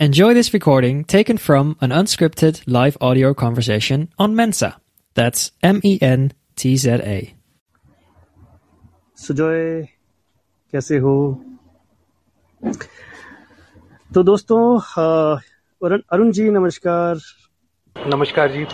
Enjoy 0.00 0.34
this 0.34 0.52
recording 0.52 1.04
taken 1.04 1.38
from 1.38 1.76
an 1.80 1.90
unscripted 1.90 2.62
live 2.66 2.96
audio 3.00 3.32
conversation 3.32 4.08
on 4.18 4.34
Mensa. 4.34 4.76
That's 5.14 5.52
M 5.62 5.80
E 5.84 5.98
N 6.02 6.32
T 6.56 6.76
Z 6.76 6.90
A. 7.14 7.34
Sujoy 9.18 9.82
कैसे 10.72 10.96
हो 10.98 11.12
तो 14.14 14.22
दोस्तों 14.22 14.58
अ, 14.78 15.38
अरुण 15.84 16.00
अरुण 16.12 16.32
जी 16.38 16.48
नमस्कार 16.50 17.20
नमस्कार 17.96 18.50
जी 18.52 18.64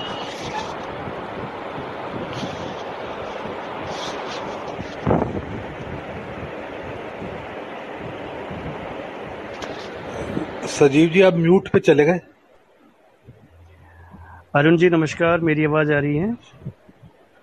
सजीव 10.75 11.09
जी 11.09 11.21
आप 11.21 11.33
म्यूट 11.33 11.67
पे 11.73 11.79
चले 11.79 12.05
गए? 12.05 12.19
अरुण 14.55 14.77
जी 14.77 14.89
नमस्कार 14.89 15.39
मेरी 15.39 15.65
आवाज़ 15.65 15.91
आ 15.93 15.99
रही 15.99 16.17
है? 16.17 16.35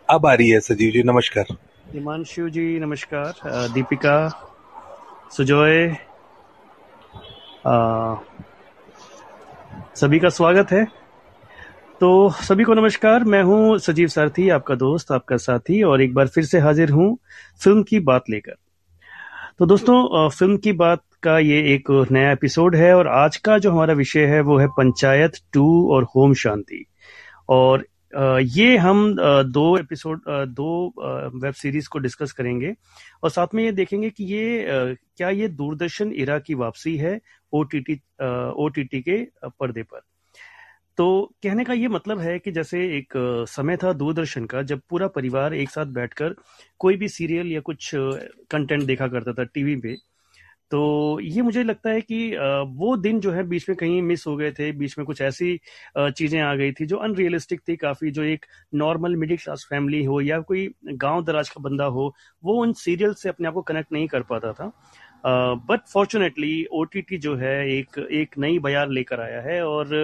अब 0.08 0.27
आ 0.27 0.32
रही 0.34 0.48
है 0.50 0.58
सजीव 0.60 0.91
जी 0.92 1.02
नमस्कार। 1.02 1.55
हिमांशु 1.92 2.48
जी 2.48 2.64
नमस्कार 2.80 3.68
दीपिका 3.74 4.16
सुजोय 5.36 5.88
सभी 9.96 10.19
का 10.19 10.28
स्वागत 10.30 10.72
है। 10.72 10.84
तो 12.00 12.10
सभी 12.42 12.64
को 12.64 12.74
नमस्कार 12.74 13.24
मैं 13.24 13.42
हूँ 13.42 13.78
सजीव 13.78 14.08
सारथी 14.08 14.48
आपका 14.50 14.74
दोस्त 14.74 15.12
आपका 15.12 15.36
साथी 15.38 15.83
और 15.83 16.02
एक 16.02 16.14
बार 16.14 16.28
फिर 16.28 16.44
से 16.44 16.58
हाजिर 16.60 16.91
हूँ 16.91 17.16
फ़िल्म 17.64 17.83
की 17.83 18.00
बात 18.02 18.30
लेकर। 18.30 18.56
तो 19.58 19.66
दोस्तों 19.66 20.28
फ़िल्म 20.28 20.56
की 20.56 20.72
बात 20.74 21.02
का 21.22 21.38
ये 21.38 21.58
एक 21.74 22.08
नया 22.10 22.32
एपिसोड 22.32 22.76
है 22.76 22.94
और 22.96 23.08
आज 23.08 23.36
का 23.36 23.58
जो 23.58 23.70
हमारा 23.70 23.94
विषय 23.94 24.24
है 24.24 24.40
वो 24.40 24.58
है 24.58 24.66
पंचायत 24.66 25.32
टू 25.52 25.66
और 25.92 26.04
होम 26.04 26.34
शांति। 26.34 26.84
और 27.48 27.86
ये 28.42 28.77
हम 28.77 29.14
दो 29.52 29.78
एपिसोड 29.78 30.20
दो 30.28 30.94
वेब 31.34 31.55
सीरीज़ 31.55 31.88
को 31.88 31.98
डिस्कस 31.98 32.32
करेंगे 32.32 32.74
और 33.22 33.30
साथ 33.30 33.55
में 33.55 33.64
ये 33.64 33.72
देखेंगे 33.72 34.10
कि 34.10 34.24
ये 34.24 34.66
क्या 35.16 35.30
ये 35.30 35.48
दूरदर्शन 35.48 36.12
इरा 36.12 36.38
की 36.38 36.55
वापसी 36.55 36.97
है 36.97 37.20
ओटीटी 37.52 38.00
ओटीटी 38.56 39.00
के 39.00 39.19
पर्दे 39.60 39.82
पर। 39.82 40.00
तो 40.97 41.34
कहने 41.42 41.64
का 41.64 41.72
ये 41.72 41.88
मतलब 41.88 42.19
है 42.19 42.38
कि 42.38 42.52
जैसे 42.52 42.78
एक 42.98 43.12
समय 43.48 43.77
था 43.77 43.92
दूरदर्शन 43.92 44.44
का 44.44 44.62
जब 44.62 44.80
पूरा 44.91 45.06
परिवार 45.06 45.54
एक 45.54 45.70
साथ 45.70 45.86
बैठकर 45.86 46.34
कोई 46.78 46.97
भी 46.97 47.08
सीरियल 47.08 47.52
या 47.52 47.60
कुछ 47.60 47.91
कंटेंट 48.50 48.82
देखा 48.82 49.08
करता 49.08 49.32
था 49.32 49.44
टीवी 49.44 49.77
पे 49.77 49.97
तो 50.73 51.20
ये 51.23 51.42
मुझे 51.42 51.62
लगता 51.62 51.91
है 51.91 52.01
कि 52.01 52.19
वो 52.77 52.97
दिन 52.97 53.19
जो 53.20 53.31
है 53.33 53.42
बीच 53.48 53.69
में 53.69 53.77
कहीं 53.78 54.01
मिस 54.03 54.27
हो 54.27 54.37
गए 54.37 54.51
थे, 54.53 54.70
बीच 54.73 54.97
में 54.98 55.05
कुछ 55.06 55.20
ऐसी 55.23 55.59
चीज़ें 55.98 56.41
आ 56.41 56.55
गई 56.55 56.73
थी 56.73 56.87
जो 56.87 56.97
अनरियलिस्टिक 56.98 57.61
थी 57.69 57.77
काफ़ी, 57.77 58.11
जो 58.11 58.23
एक 58.25 58.47
नॉर्मल 58.75 59.17
मिडिल 59.17 59.37
क्लास 59.37 59.67
फैमिली 59.70 60.03
हो 60.05 60.20
या 60.20 60.39
कोई 60.41 60.69
गाँव 60.87 61.25
दराज 61.25 61.48
का 61.48 61.62
बंदा 61.62 61.84
हो, 61.87 62.15
वो 62.43 62.55
उन 62.62 62.73
सीरियल 62.75 63.15
से 63.15 63.28
अपने 63.28 63.48
आप 63.48 63.55
को 63.55 63.62
कनेक्ट 63.62 63.93
नहीं 63.93 64.06
कर 64.09 64.23
पाता 64.31 64.53
था। 64.53 64.73
बट 65.69 65.81
फॉर्चुनेटली 65.93 66.65
ओटीटी 66.73 67.19
जो 67.19 67.34
है 67.37 67.55
एक 67.70 67.98
एक 68.12 68.39
नई 68.39 68.59
बयार 68.59 68.89
लेकर 68.91 69.20
आया 69.20 69.41
है 69.43 69.62
और 69.67 69.95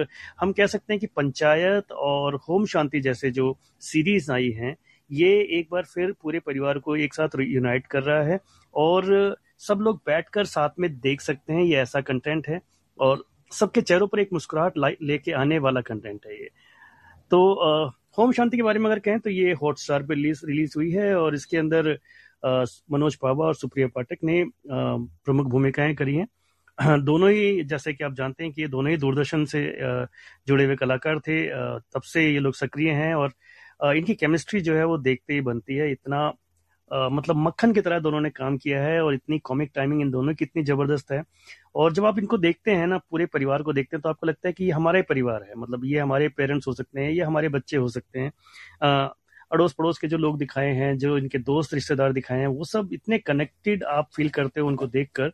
हम 0.41 0.51
कह 0.51 0.65
सकते 0.67 0.93
हैं 0.93 0.99
कि 0.99 1.07
पंचायत 1.07 1.91
और 1.91 2.35
होम 2.49 2.65
शांति 2.65 2.99
जैसे 3.01 3.31
जो 3.31 3.55
सीरीज़ 3.81 4.31
आई 4.31 4.49
हैं, 4.51 4.75
ये 5.11 5.29
एक 5.59 5.67
बार 5.71 5.83
फिर 5.85 6.11
पूरे 6.21 6.39
परिवार 6.39 6.79
को 6.79 6.95
एक 6.95 7.13
साथ 7.13 7.39
यूनाइट 7.39 7.87
कर 7.87 8.03
रहा 8.03 8.23
है 8.23 8.39
और 8.73 9.35
सब 9.61 9.79
लोग 9.81 9.97
बैठकर 10.05 10.45
साथ 10.45 10.79
में 10.79 10.89
देख 10.99 11.21
सकते 11.21 11.53
हैं, 11.53 11.63
ये 11.63 11.75
ऐसा 11.77 12.01
कंटेंट 12.01 12.47
है 12.47 12.61
और 12.99 13.23
सबके 13.51 13.81
चेहरों 13.81 14.07
पर 14.07 14.19
एक 14.19 14.29
मुस्कुराहट 14.33 14.77
लेके 14.77 15.31
आने 15.33 15.59
वाला 15.59 15.81
कंटेंट 15.81 16.25
है 16.25 16.33
ये। 16.33 16.49
तो 17.31 17.39
होम 18.17 18.31
शांति 18.31 18.57
के 18.57 18.63
बारे 18.63 18.79
में 18.79 18.85
अगर 18.85 18.99
कहें 18.99 19.19
तो 19.19 19.29
ये 19.29 19.53
हॉटस्टार 19.53 20.03
पे 20.03 20.13
रिलीज़ 20.13 20.45
रिलीज़ 20.45 20.73
हुई 20.77 20.91
है 20.91 21.15
और 21.17 21.35
इसके 21.35 21.57
अंदर 21.57 21.91
मनोज 22.91 23.15
पावा 23.15 23.45
और 23.45 23.55
सुप्रिया 23.55 23.87
पाठक 23.95 24.17
ने 24.23 24.43
प्रमुख 24.67 25.47
भूमिकाएँ 25.47 25.95
करी 25.95 26.15
हैं। 26.15 26.27
दोनों 27.05 27.29
ही, 27.31 27.63
जैसे 27.63 27.93
कि 27.93 28.03
आप 28.03 28.13
जानते 28.15 28.43
हैं 28.43 28.51
कि 28.53 28.61
ये 28.61 28.67
दोनों 28.67 28.91
ही 28.91 28.97
दूरदर्शन 28.97 29.45
से 29.45 29.61
जुड़े 30.47 30.65
हुए 30.65 30.75
कलाकार 30.75 31.19
थे 31.19 31.45
तब 31.93 32.01
से 32.03 32.23
ये 32.23 32.39
लोग 32.39 32.53
सक्रिय 32.55 32.91
हैं 32.91 33.13
और 33.15 33.33
इनकी 33.95 34.15
केमिस्ट्री 34.15 34.61
जो 34.61 34.75
है 34.75 34.85
वो 34.85 34.97
देखते 34.99 35.33
ही 35.33 35.41
बनती 35.41 35.75
है। 35.75 35.91
इतना 35.91 36.31
मतलब 36.91 37.35
मक्खन 37.37 37.73
की 37.73 37.81
तरह 37.81 37.99
दोनों 37.99 38.21
ने 38.21 38.29
काम 38.31 38.57
किया 38.57 38.81
है 38.83 39.01
और 39.03 39.13
इतनी 39.13 39.39
कॉमिक 39.41 39.71
टाइमिंग 39.75 40.01
इन 40.01 40.11
दोनों 40.11 40.33
की 40.35 40.45
इतनी 40.45 40.63
ज़बरदस्त 40.63 41.11
है। 41.11 41.23
और 41.75 41.93
जब 41.93 42.05
आप 42.05 42.19
इनको 42.19 42.37
देखते 42.37 42.71
हैं 42.71 42.87
ना 42.87 42.97
पूरे 43.11 43.25
परिवार 43.27 43.63
को 43.63 43.73
देखते 43.73 43.95
हैं 43.97 44.01
तो 44.01 44.09
आपको 44.09 44.27
लगता 44.27 44.47
है 44.49 44.53
कि 44.53 44.65
ये 44.65 44.71
हमारा 44.71 45.01
परिवार 45.09 45.43
है। 45.43 45.55
मतलब 45.57 45.85
ये 45.85 45.99
हमारे 45.99 46.27
पेरेंट्स 46.37 46.67
हो 46.67 46.73
सकते 46.73 47.01
हैं 47.01 47.11
ये 47.11 47.23
हमारे 47.23 47.49
बच्चे 47.49 47.77
हो 47.77 47.87
सकते 47.89 48.19
हैं। 48.19 48.31
अड़ोस 49.51 49.73
पड़ोस 49.73 49.97
के 49.99 50.07
जो 50.07 50.17
लोग 50.17 50.37
दिखाए 50.39 50.73
हैं 50.75 50.97
जो 50.97 51.17
इनके 51.17 51.37
दोस्त 51.39 51.73
रिश्तेदार 51.73 52.13
दिखाए 52.13 52.39
हैं 52.39 52.47
वो 52.49 52.65
सब 52.65 52.89
इतने 52.93 53.17
कनेक्टेड 53.19 53.83
आप 53.89 54.09
फील 54.15 54.29
करते 54.29 54.61
हो 54.61 54.67
उनको 54.67 54.87
देख 54.87 55.09
कर 55.15 55.29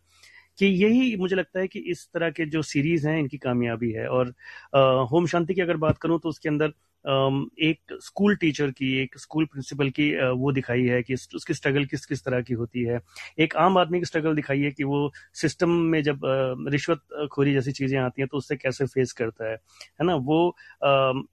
कि 0.59 0.65
यही 0.83 1.15
मुझे 1.17 1.35
लगता 1.35 1.59
है 1.59 1.67
कि 1.67 1.79
इस 1.91 2.07
तरह 2.13 2.29
के 2.31 2.45
जो 2.47 2.61
सीरीज़ 2.63 3.07
हैं 3.09 3.19
इनकी 3.19 3.38
कामयाबी 3.39 3.91
है। 3.91 4.07
और 4.09 4.29
अ, 4.73 4.79
होम 5.11 5.25
शांति 5.27 5.53
की 5.53 5.61
अगर 5.61 5.77
बात 5.79 5.97
करूँ 5.99 6.19
तो 6.19 6.29
उसके 6.29 6.49
अंदर 6.49 6.73
एक 7.05 7.97
स्कूल 8.03 8.35
टीचर 8.35 8.71
की, 8.71 8.91
एक 9.01 9.17
स्कूल 9.19 9.45
प्रिंसिपल 9.45 9.89
की 9.89 10.09
वो 10.33 10.51
दिखाई 10.51 10.83
है 10.83 11.01
कि 11.03 11.13
उसकी 11.13 11.53
स्ट्रगल 11.53 11.85
किस 11.85 12.05
किस 12.05 12.23
तरह 12.25 12.41
की 12.41 12.53
होती 12.53 12.83
है। 12.83 12.99
एक 13.39 13.55
आम 13.57 13.77
आदमी 13.77 13.99
की 13.99 14.05
स्ट्रगल 14.05 14.35
दिखाई 14.35 14.61
है 14.61 14.71
कि 14.71 14.83
वो 14.83 15.11
सिस्टम 15.41 15.69
में 15.69 16.01
जब 16.03 16.21
रिश्वत 16.69 17.27
खोरी 17.33 17.53
जैसी 17.53 17.71
चीज़ें 17.71 17.97
आती 17.99 18.21
हैं 18.21 18.27
तो 18.31 18.38
उससे 18.38 18.55
कैसे 18.55 18.85
फेस 18.85 19.11
करता 19.13 19.49
है 19.49 19.53
है 19.53 20.05
ना? 20.05 20.15
वो 20.15 20.55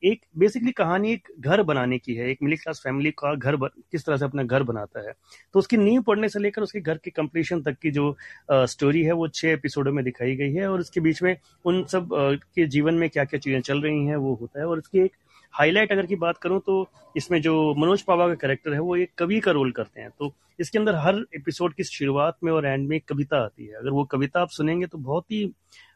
एक 0.04 0.20
बेसिकली 0.38 0.72
कहानी 0.72 1.12
एक 1.12 1.28
घर 1.40 1.62
बनाने 1.62 1.98
की 1.98 2.14
है, 2.14 2.28
एक 2.30 2.38
मिडिल 2.42 2.58
क्लास 2.58 2.80
फैमिली 2.84 3.10
का 3.18 3.34
घर 3.34 3.56
किस 3.56 4.04
तरह 4.06 4.16
से 4.16 4.24
अपना 4.24 4.42
घर 4.42 4.62
बनाता 4.62 5.06
है। 5.08 5.12
तो 5.54 5.58
उसकी 5.58 5.76
नींव 5.76 6.02
पड़ने 6.02 6.28
से 6.28 6.38
लेकर 6.38 6.62
उसके 6.62 6.80
घर 6.80 6.98
के 7.04 7.10
कंप्लीशन 7.12 7.62
तक 7.62 7.78
की 7.82 7.90
जो 7.90 8.16
स्टोरी 8.52 9.02
है 9.02 9.12
वो 9.12 9.28
छह 9.30 9.48
एपिसोडों 9.48 9.92
में 9.92 10.04
दिखाई 10.04 10.36
गई 10.36 10.52
है 10.54 10.68
और 10.68 10.80
उसके 10.80 11.00
बीच 11.00 11.22
में 11.22 11.36
उन 11.64 11.84
सब 11.92 12.08
के 12.54 12.66
जीवन 12.68 12.94
में 12.94 13.08
क्या 13.10 13.24
क्या 13.24 13.40
चीज़ें 13.40 13.60
चल 13.62 13.82
रही 13.82 14.04
हैं 14.06 14.16
वो 14.16 14.34
होता 14.40 14.60
है 14.60 14.66
और 14.66 14.78
उसकी 14.78 15.00
एक 15.00 15.16
हाईलाइट 15.54 15.92
अगर 15.92 16.06
की 16.06 16.16
बात 16.16 16.38
करूँ 16.38 16.60
तो 16.60 16.86
इसमें 17.16 17.40
जो 17.42 17.52
मनोज 17.78 18.02
पावा 18.02 18.26
का 18.28 18.34
कैरेक्टर 18.34 18.72
है, 18.72 18.78
वो 18.80 18.96
एक 18.96 19.10
कवि 19.18 19.40
का 19.40 19.50
रोल 19.50 19.70
करते 19.72 20.00
हैं। 20.00 20.10
तो 20.18 20.32
इसके 20.60 20.78
अंदर 20.78 20.94
हर 20.96 21.24
एपिसोड 21.36 21.74
की 21.74 21.84
शुरुआत 21.84 22.36
में 22.44 22.52
और 22.52 22.66
एंड 22.66 22.88
में 22.88 22.96
एक 22.96 23.04
कविता 23.08 23.36
आती 23.36 23.66
है। 23.66 23.74
अगर 23.74 23.90
वो 23.90 24.04
कविता 24.04 24.40
आप 24.40 24.48
सुनेंगे 24.50 24.86
तो 24.86 24.98
बहुत 24.98 25.24
ही 25.32 25.44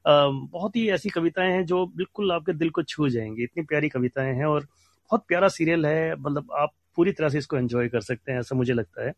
बहुत 0.07 0.77
ही 0.77 0.89
ऐसी 0.91 1.11
कविताएँ 1.11 1.53
हैं 1.53 1.65
जो 1.67 1.85
बिल्कुल 1.97 2.33
आपके 2.33 2.53
दिल 2.53 2.71
को 2.71 2.83
छू 2.83 3.09
जाएँगी। 3.09 3.43
इतनी 3.45 3.63
प्यारी 3.65 3.89
कविताएँ 3.89 4.35
हैं 4.35 4.45
और 4.47 4.63
बहुत 4.63 5.25
प्यारा 5.29 5.49
सीरियल 5.49 5.87
है। 5.87 6.15
मतलब 6.17 6.53
आप 6.59 6.73
पूरी 6.97 7.13
तरह 7.13 7.29
से 7.29 7.39
इसको 7.39 7.57
एंजॉय 7.57 7.89
कर 7.89 8.01
सकते 8.01 8.33
हैं, 8.33 8.39
ऐसा 8.41 8.57
मुझे 8.57 8.73
लगता 8.73 9.07
है। 9.07 9.13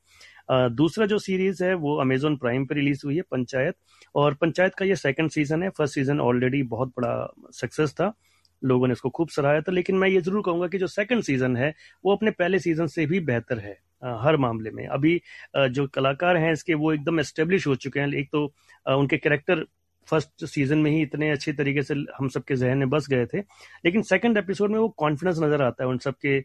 दूसरा 0.71 1.07
जो 1.07 1.19
सीरीज़ 1.19 1.63
है, 1.65 1.75
वो 1.75 1.97
अमेजोन 1.97 2.37
प्राइम 2.37 2.65
पर 2.67 2.75
रिलीज़ 2.75 3.03
हुई 3.05 3.17
है, 3.17 3.23
पंचायत। 3.23 3.75
और 4.15 4.35
पंचायत 4.35 4.75
का 4.75 4.85
ये 4.85 4.97
सेकंड 4.97 5.31
सीज़न 5.31 5.63
है। 5.63 5.71
फ़र्स्ट 5.71 5.95
सीज़न 5.95 6.21
ऑलरेडी 6.21 6.63
बहुत 6.65 6.89
बड़ा 6.89 7.33
सक्सेस 7.53 7.93
था। 7.93 8.13
लोगों 8.63 8.87
ने 8.87 8.93
इसको 8.93 9.11
खूब 9.11 9.29
सराहा 9.29 9.61
था 9.61 9.73
लेकिन 9.73 9.97
मैं 9.97 10.09
ये 10.09 10.21
ज़रूर 10.21 10.43
कहूँगा 10.47 10.67
कि 10.69 10.79
जो 10.79 10.87
सेकंड 10.89 11.23
सीज़न 11.23 11.57
है, 11.57 11.75
वो 12.05 12.17
अपने 12.17 12.31
पहले 12.33 12.59
सीज़न 12.59 12.87
से 12.89 13.07
भी 13.07 13.21
बेहतर 13.23 13.59
है 13.59 13.79
हर 14.21 14.37
मामले 14.37 14.71
में। 14.71 14.87
अभी 14.87 15.21
जो 15.57 15.87
कलाकार 15.89 16.37
हैं 16.37 16.53
इसके, 16.53 16.75
वो 16.75 16.93
एकदम 16.93 17.21
एस्टेब्लिश 17.21 17.67
हो 17.67 17.75
चुके 17.77 18.01
हैं। 18.01 18.13
एक 18.15 18.29
तो 18.33 18.45
उनके 18.87 19.17
कैरेक्टर 19.19 19.65
फ़र्स्ट 20.09 20.45
सीज़न 20.47 20.79
में 20.79 20.91
ही 20.91 21.01
इतने 21.03 21.31
अच्छे 21.31 21.53
तरीके 21.53 21.83
से 21.83 21.95
हम 22.19 22.29
सबके 22.29 22.57
जहन 22.57 22.79
में 22.79 22.91
बस 22.91 23.07
गए 23.11 23.27
थे। 23.27 23.39
लेकिन 23.85 24.03
सेकंड 24.03 24.39
एपिसोड 24.39 24.71
में 24.71 24.79
वो 24.79 24.89
कॉन्फिडेंस 24.99 25.39
नज़र 25.39 25.63
आता 25.63 25.85
है 25.85 25.89
उन 25.91 25.99
सबके 25.99 26.39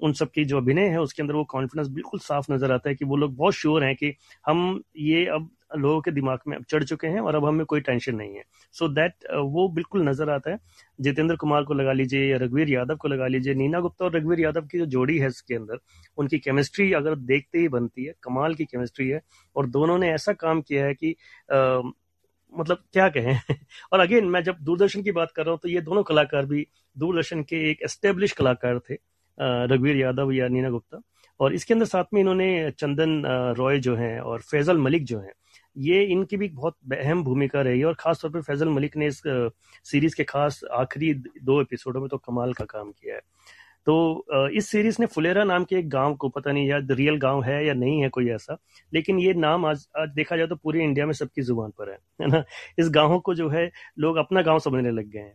उन 0.00 0.12
सबकी 0.12 0.44
जो 0.44 0.56
अभिनय 0.56 0.88
है, 0.88 1.00
उसके 1.00 1.22
अंदर 1.22 1.34
वो 1.34 1.44
कॉन्फिडेंस 1.50 1.88
बिल्कुल 1.88 2.20
साफ़ 2.20 2.52
नज़र 2.52 2.72
आता 2.72 2.88
है 2.90 2.94
कि 2.94 3.04
वो 3.04 3.16
लोग 3.16 3.36
बहुत 3.36 3.54
श्योर 3.54 3.84
हैं 3.84 3.94
कि 3.96 4.14
हम 4.46 4.82
ये 4.96 5.24
अब 5.28 5.50
लोगों 5.70 6.00
के 6.00 6.10
दिमाग 6.10 6.38
में 6.48 6.56
अब 6.56 6.64
चढ़ 6.70 6.84
चुके 6.84 7.06
हैं 7.06 7.20
और 7.20 7.34
अब 7.34 7.44
हमें 7.44 7.64
कोई 7.66 7.80
टेंशन 7.80 8.14
नहीं 8.16 8.34
है। 8.36 8.42
सो 8.74 8.86
so 8.86 8.92
दैट 8.94 9.26
वो 9.34 9.68
बिल्कुल 9.70 10.02
नज़र 10.08 10.30
आता 10.30 10.50
है। 10.50 10.58
जितेंद्र 10.98 11.36
कुमार 11.36 11.64
को 11.64 11.74
लगा 11.74 11.92
लीजिए 11.92 12.30
या 12.30 12.36
रघुवीर 12.38 12.70
यादव 12.70 12.96
को 12.96 13.08
लगा 13.08 13.26
लीजिए 13.26 13.54
नीना 13.54 13.80
गुप्ता 13.80 14.04
और 14.04 14.16
रघुवीर 14.16 14.40
यादव 14.40 14.66
की 14.66 14.78
जो 14.78 14.86
जोड़ी 14.88 15.18
है 15.18 15.26
इसके 15.28 15.54
अंदर 15.54 15.78
उनकी 16.18 16.38
केमिस्ट्री 16.40 16.92
अगर 16.94 17.14
देखते 17.24 17.58
ही 17.58 17.68
बनती 17.68 18.04
है 18.04 18.14
कमाल 18.22 18.54
की 18.54 18.64
केमिस्ट्री 18.64 19.08
है 19.08 19.20
और 19.56 19.66
दोनों 19.68 19.98
ने 19.98 20.10
ऐसा 20.12 20.32
काम 20.34 20.60
किया 20.62 20.84
है 20.86 20.94
कि 20.94 21.12
अ, 21.48 21.80
मतलब 22.52 22.78
क्या 22.92 23.08
कहें? 23.10 23.38
और 23.92 24.00
अगेन 24.00 24.24
मैं 24.28 24.42
जब 24.44 24.56
दूरदर्शन 24.62 25.02
की 25.02 25.12
बात 25.12 25.32
कर 25.36 25.42
रहा 25.44 25.50
हूँ 25.52 25.58
तो 25.62 25.68
ये 25.68 25.80
दोनों 25.82 26.02
कलाकार 26.02 26.46
भी 26.46 26.66
दूरदर्शन 26.96 27.42
के 27.44 27.70
एक 27.70 27.82
एस्टेब्लिश 27.84 28.32
कलाकार 28.32 28.78
थे 28.90 28.94
रघुवीर 29.66 29.96
यादव 29.96 30.32
या 30.32 30.48
नीना 30.48 30.70
गुप्ता। 30.70 31.00
और 31.40 31.54
इसके 31.54 31.74
अंदर 31.74 31.86
साथ 31.86 32.04
में 32.14 32.20
इन्होंने 32.20 32.70
चंदन 32.78 33.22
रॉय 33.58 33.78
जो 33.80 33.94
हैं 33.96 34.18
और 34.20 34.40
फैजल 34.42 34.78
मलिक 34.78 35.04
जो 35.04 35.20
हैं 35.20 35.32
ये 35.76 36.02
इनकी 36.04 36.36
भी 36.36 36.48
बहुत 36.48 36.76
अहम 36.92 37.22
भूमिका 37.24 37.60
रही 37.62 37.78
है 37.80 37.86
और 37.86 37.94
खास 38.00 38.20
तौर 38.22 38.30
पर 38.30 38.42
फैजल 38.42 38.68
मलिक 38.68 38.96
ने 38.96 39.06
इस 39.06 39.22
सीरीज़ 39.84 40.16
के 40.16 40.24
खास 40.24 40.60
आखिरी 40.72 41.12
दो 41.14 41.60
एपिसोडों 41.62 42.00
में 42.00 42.08
तो 42.08 42.18
कमाल 42.18 42.52
का 42.52 42.64
काम 42.64 42.90
किया 42.92 43.14
है। 43.14 43.20
तो 43.86 44.48
इस 44.50 44.68
सीरीज़ 44.68 44.96
ने 45.00 45.06
फुलेरा 45.06 45.44
नाम 45.44 45.64
के 45.64 45.76
एक 45.76 45.88
गाँव 45.88 46.14
को, 46.14 46.28
पता 46.28 46.52
नहीं 46.52 46.66
यार 46.68 46.82
रियल 46.90 47.16
गाँव 47.18 47.42
है 47.44 47.64
या 47.66 47.74
नहीं 47.74 48.00
है 48.02 48.08
कोई 48.08 48.28
ऐसा, 48.30 48.56
लेकिन 48.92 49.18
ये 49.18 49.34
नाम 49.34 49.66
आज 49.66 49.86
आज 49.98 50.08
देखा 50.14 50.36
जाए 50.36 50.46
तो 50.46 50.56
पूरे 50.56 50.84
इंडिया 50.84 51.06
में 51.06 51.12
सबकी 51.14 51.42
ज़ुबान 51.42 51.70
पर 51.78 51.90
है 51.90 51.98
है 52.20 52.28
ना? 52.28 52.42
इस 52.78 52.90
गाँव 52.90 53.18
को 53.20 53.34
जो 53.34 53.48
है, 53.48 53.70
लोग 53.98 54.16
अपना 54.16 54.42
गाँव 54.42 54.58
समझने 54.60 54.90
लग 54.90 55.10
गए 55.10 55.18
हैं। 55.20 55.34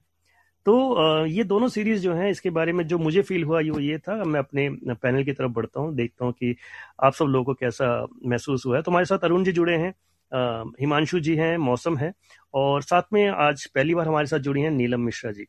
तो 0.66 1.26
ये 1.28 1.44
दोनों 1.44 1.68
सीरीज़ 1.70 2.02
जो 2.02 2.14
हैं, 2.14 2.30
इसके 2.32 2.50
बारे 2.50 2.74
में 2.74 2.86
जो 2.88 2.98
मुझे 3.00 3.22
फील 3.22 3.44
हुआ 3.44 3.60
वो 3.64 3.80
ये 3.80 3.98
था, 4.00 4.24
मैं 4.24 4.40
अपने 4.40 4.70
पैनल 4.94 5.24
की 5.24 5.34
तरफ़ 5.34 5.52
बढ़ता 5.52 5.80
हूँ, 5.80 5.94
देखता 5.96 6.26
हूँ 6.26 6.34
कि 6.34 6.56
आप 7.04 7.14
सब 7.14 7.26
लोगों 7.26 7.46
को 7.46 7.54
कैसा 7.56 8.08
महसूस 8.26 8.66
हुआ 8.66 8.76
है। 8.78 8.82
तो 8.84 8.92
हमारे 8.92 9.06
साथ 9.06 9.24
अरुण 9.24 9.44
जी 9.44 9.52
जुड़े 9.52 9.76
हैं 9.76 9.94
हिमांशु 10.36 11.20
जी 11.20 11.36
हैं, 11.36 11.58
मौसम 11.60 11.98
है, 11.98 12.12
और 12.54 12.82
साथ 12.84 13.14
में 13.14 13.28
आज 13.28 13.66
पहली 13.68 13.96
बार 13.96 14.08
हमारे 14.08 14.28
साथ 14.28 14.40
जुड़ी 14.40 14.62
हैं 14.62 14.72
नीलम 14.72 15.02
मिश्रा 15.02 15.32
जी। 15.32 15.46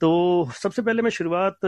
तो 0.00 0.50
सबसे 0.54 0.82
पहले 0.82 1.02
मैं 1.02 1.10
शुरुआत 1.10 1.66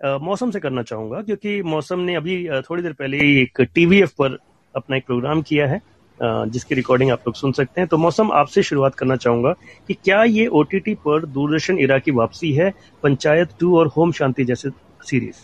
मौसम 0.00 0.50
से 0.50 0.60
करना 0.60 0.82
चाहूँगा, 0.82 1.20
क्योंकि 1.22 1.62
मौसम 1.64 2.00
ने 2.00 2.14
अभी 2.14 2.48
थोड़ी 2.60 2.82
देर 2.82 2.92
पहले 2.92 3.18
एक 3.40 3.60
टीवीएफ 3.74 4.12
पर 4.18 4.38
अपना 4.74 4.96
एक 4.96 5.06
प्रोग्राम 5.06 5.42
किया 5.42 5.66
है 5.68 5.80
जिसकी 6.20 6.74
रिकॉर्डिंग 6.74 7.10
आप 7.10 7.22
लोग 7.26 7.34
सुन 7.34 7.52
सकते 7.52 7.80
हैं। 7.80 7.88
तो 7.88 7.98
मौसम 7.98 8.30
आपसे 8.32 8.62
शुरुआत 8.62 8.94
करना 8.94 9.16
चाहूँगा 9.16 9.52
कि 9.88 9.94
क्या 9.94 10.22
ये 10.24 10.46
ओ 10.46 10.64
पर 10.74 11.26
दूरदर्शन 11.26 11.78
इरा 11.78 11.98
की 11.98 12.10
वापसी 12.12 12.52
है, 12.52 12.72
पंचायत 13.02 13.48
टू 13.60 13.76
और 13.78 13.86
होम 13.96 14.12
शांति 14.12 14.44
जैसे 14.44 14.70
सीरीज़ 15.02 15.36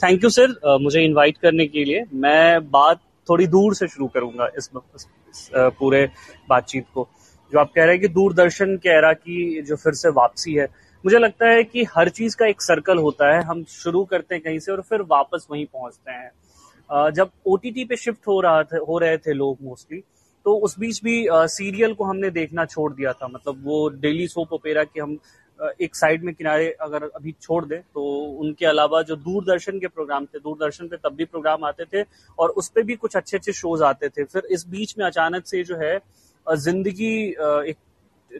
थैंक 0.00 0.24
यू 0.24 0.30
सर 0.30 0.78
मुझे 0.82 1.04
इनवाइट 1.04 1.36
करने 1.38 1.66
के 1.66 1.84
लिए। 1.84 2.04
मैं 2.14 2.70
बात 2.70 3.00
थोड़ी 3.26 3.46
दूर 3.48 3.74
से 3.74 3.88
शुरू 3.88 4.06
करूँगा 4.06 4.48
इस, 4.58 4.70
इस, 4.96 5.06
इस 5.30 5.50
पूरे 5.54 6.04
बातचीत 6.48 6.86
को। 6.94 7.08
जो 7.52 7.58
आप 7.58 7.70
कह 7.74 7.82
रहे 7.82 7.92
हैं 7.92 8.00
कि 8.00 8.08
दूरदर्शन 8.10 8.76
के 8.76 8.88
एरा 8.88 9.12
की 9.14 9.62
जो 9.62 9.76
फिर 9.76 9.92
से 9.94 10.08
वापसी 10.12 10.54
है 10.54 10.66
मुझे 11.04 11.18
लगता 11.18 11.48
है 11.48 11.62
कि 11.64 11.84
हर 11.90 12.08
चीज़ 12.10 12.36
का 12.36 12.46
एक 12.46 12.62
सर्कल 12.62 12.98
होता 12.98 13.34
है। 13.34 13.42
हम 13.44 13.62
शुरू 13.64 14.04
करते 14.04 14.34
हैं 14.34 14.42
कहीं 14.44 14.58
से 14.58 14.72
और 14.72 14.80
फिर 14.80 15.02
वापस 15.10 15.46
वहीं 15.50 15.64
पहुँचते 15.66 16.12
हैं। 16.12 17.10
जब 17.10 17.30
ओटीटी 17.46 17.84
पे 17.84 17.96
शिफ्ट 17.96 18.26
हो 18.28 18.40
रहा 18.40 18.62
था 18.62 18.78
हो 18.78 18.98
रहे 18.98 19.16
थे 19.18 19.32
लोग 19.34 19.58
मोस्टली 19.62 20.02
तो 20.46 20.54
उस 20.56 20.78
बीच 20.78 21.00
भी 21.04 21.26
सीरियल 21.30 21.94
को 21.94 22.04
हमने 22.04 22.30
देखना 22.30 22.64
छोड़ 22.64 22.92
दिया 22.92 23.12
था। 23.12 23.28
मतलब 23.28 23.62
वो 23.64 23.88
डेली 23.90 24.26
सोप 24.28 24.52
ओपेरा 24.52 24.84
की 24.84 25.00
हम 25.00 25.16
एक 25.58 25.94
साइड 25.96 26.24
में 26.24 26.34
किनारे 26.34 26.70
अगर 26.82 27.02
अभी 27.06 27.34
छोड़ 27.42 27.64
दें 27.64 27.80
तो 27.80 28.02
उनके 28.40 28.66
अलावा 28.66 29.02
जो 29.02 29.16
दूरदर्शन 29.18 29.78
के 29.80 29.86
प्रोग्राम 29.88 30.26
थे 30.26 30.38
दूरदर्शन 30.40 30.88
पे 30.88 30.96
तब 30.98 31.14
भी 31.16 31.24
प्रोग्राम 31.26 31.64
आते 31.64 31.84
थे 31.84 32.02
और 32.38 32.50
उस 32.52 32.68
पर 32.68 32.82
भी 32.82 32.96
कुछ 32.96 33.16
अच्छे 33.16 33.36
अच्छे 33.36 33.52
शोज़ 33.54 33.82
आते 33.84 34.08
थे। 34.08 34.24
फिर 34.24 34.42
इस 34.50 34.66
बीच 34.68 34.94
में 34.98 35.04
अचानक 35.06 35.46
से 35.46 35.62
जो 35.64 35.76
है 35.76 35.98
ज़िंदगी 36.46 37.14
एक 37.28 37.76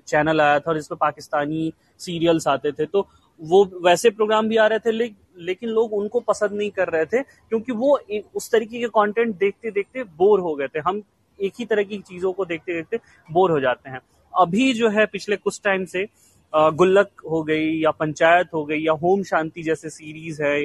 चैनल 0.03 0.41
आया 0.41 0.59
था 0.59 0.71
और 0.71 0.77
जिसमें 0.77 0.99
पाकिस्तानी 1.01 1.73
सीरियल्स 2.01 2.47
आते 2.49 2.73
थे। 2.73 2.87
तो 2.87 3.07
वो 3.41 3.65
वैसे 3.85 4.11
प्रोग्राम 4.11 4.49
भी 4.49 4.57
आ 4.57 4.67
रहे 4.67 4.79
थे 4.79 4.91
ले, 4.91 5.11
लेकिन 5.39 5.69
लोग 5.71 5.93
उनको 5.95 6.21
पसंद 6.23 6.53
नहीं 6.53 6.71
कर 6.71 6.89
रहे 6.89 7.05
थे 7.07 7.23
क्योंकि 7.23 7.73
वो 7.75 7.99
उस 8.35 8.51
तरीके 8.53 8.81
के 8.81 8.89
कंटेंट 8.91 9.37
देखते 9.39 9.71
देखते 9.71 10.05
बोर 10.05 10.41
हो 10.41 10.55
गए 10.55 10.69
थे। 10.69 10.81
हम 10.81 11.03
एक 11.39 11.53
ही 11.59 11.65
तरह 11.65 11.83
की 11.85 11.99
चीज़ों 12.01 12.33
को 12.33 12.45
देखते 12.45 12.75
देखते 12.75 12.99
बोर 13.29 13.51
हो 13.51 13.61
जाते 13.61 13.91
हैं। 13.91 14.01
अभी 14.35 14.73
जो 14.75 14.89
है 14.91 15.07
पिछले 15.07 15.37
कुछ 15.39 15.61
टाइम 15.65 15.85
से 15.87 16.07
गुल्लक 16.57 17.23
हो 17.31 17.43
गई 17.43 17.71
या 17.83 17.91
पंचायत 17.91 18.49
हो 18.55 18.65
गई 18.65 18.79
या 18.79 18.93
होम 18.93 19.23
शांति 19.23 19.63
जैसे 19.63 19.91
सीरीज़ 19.91 20.43
है 20.43 20.61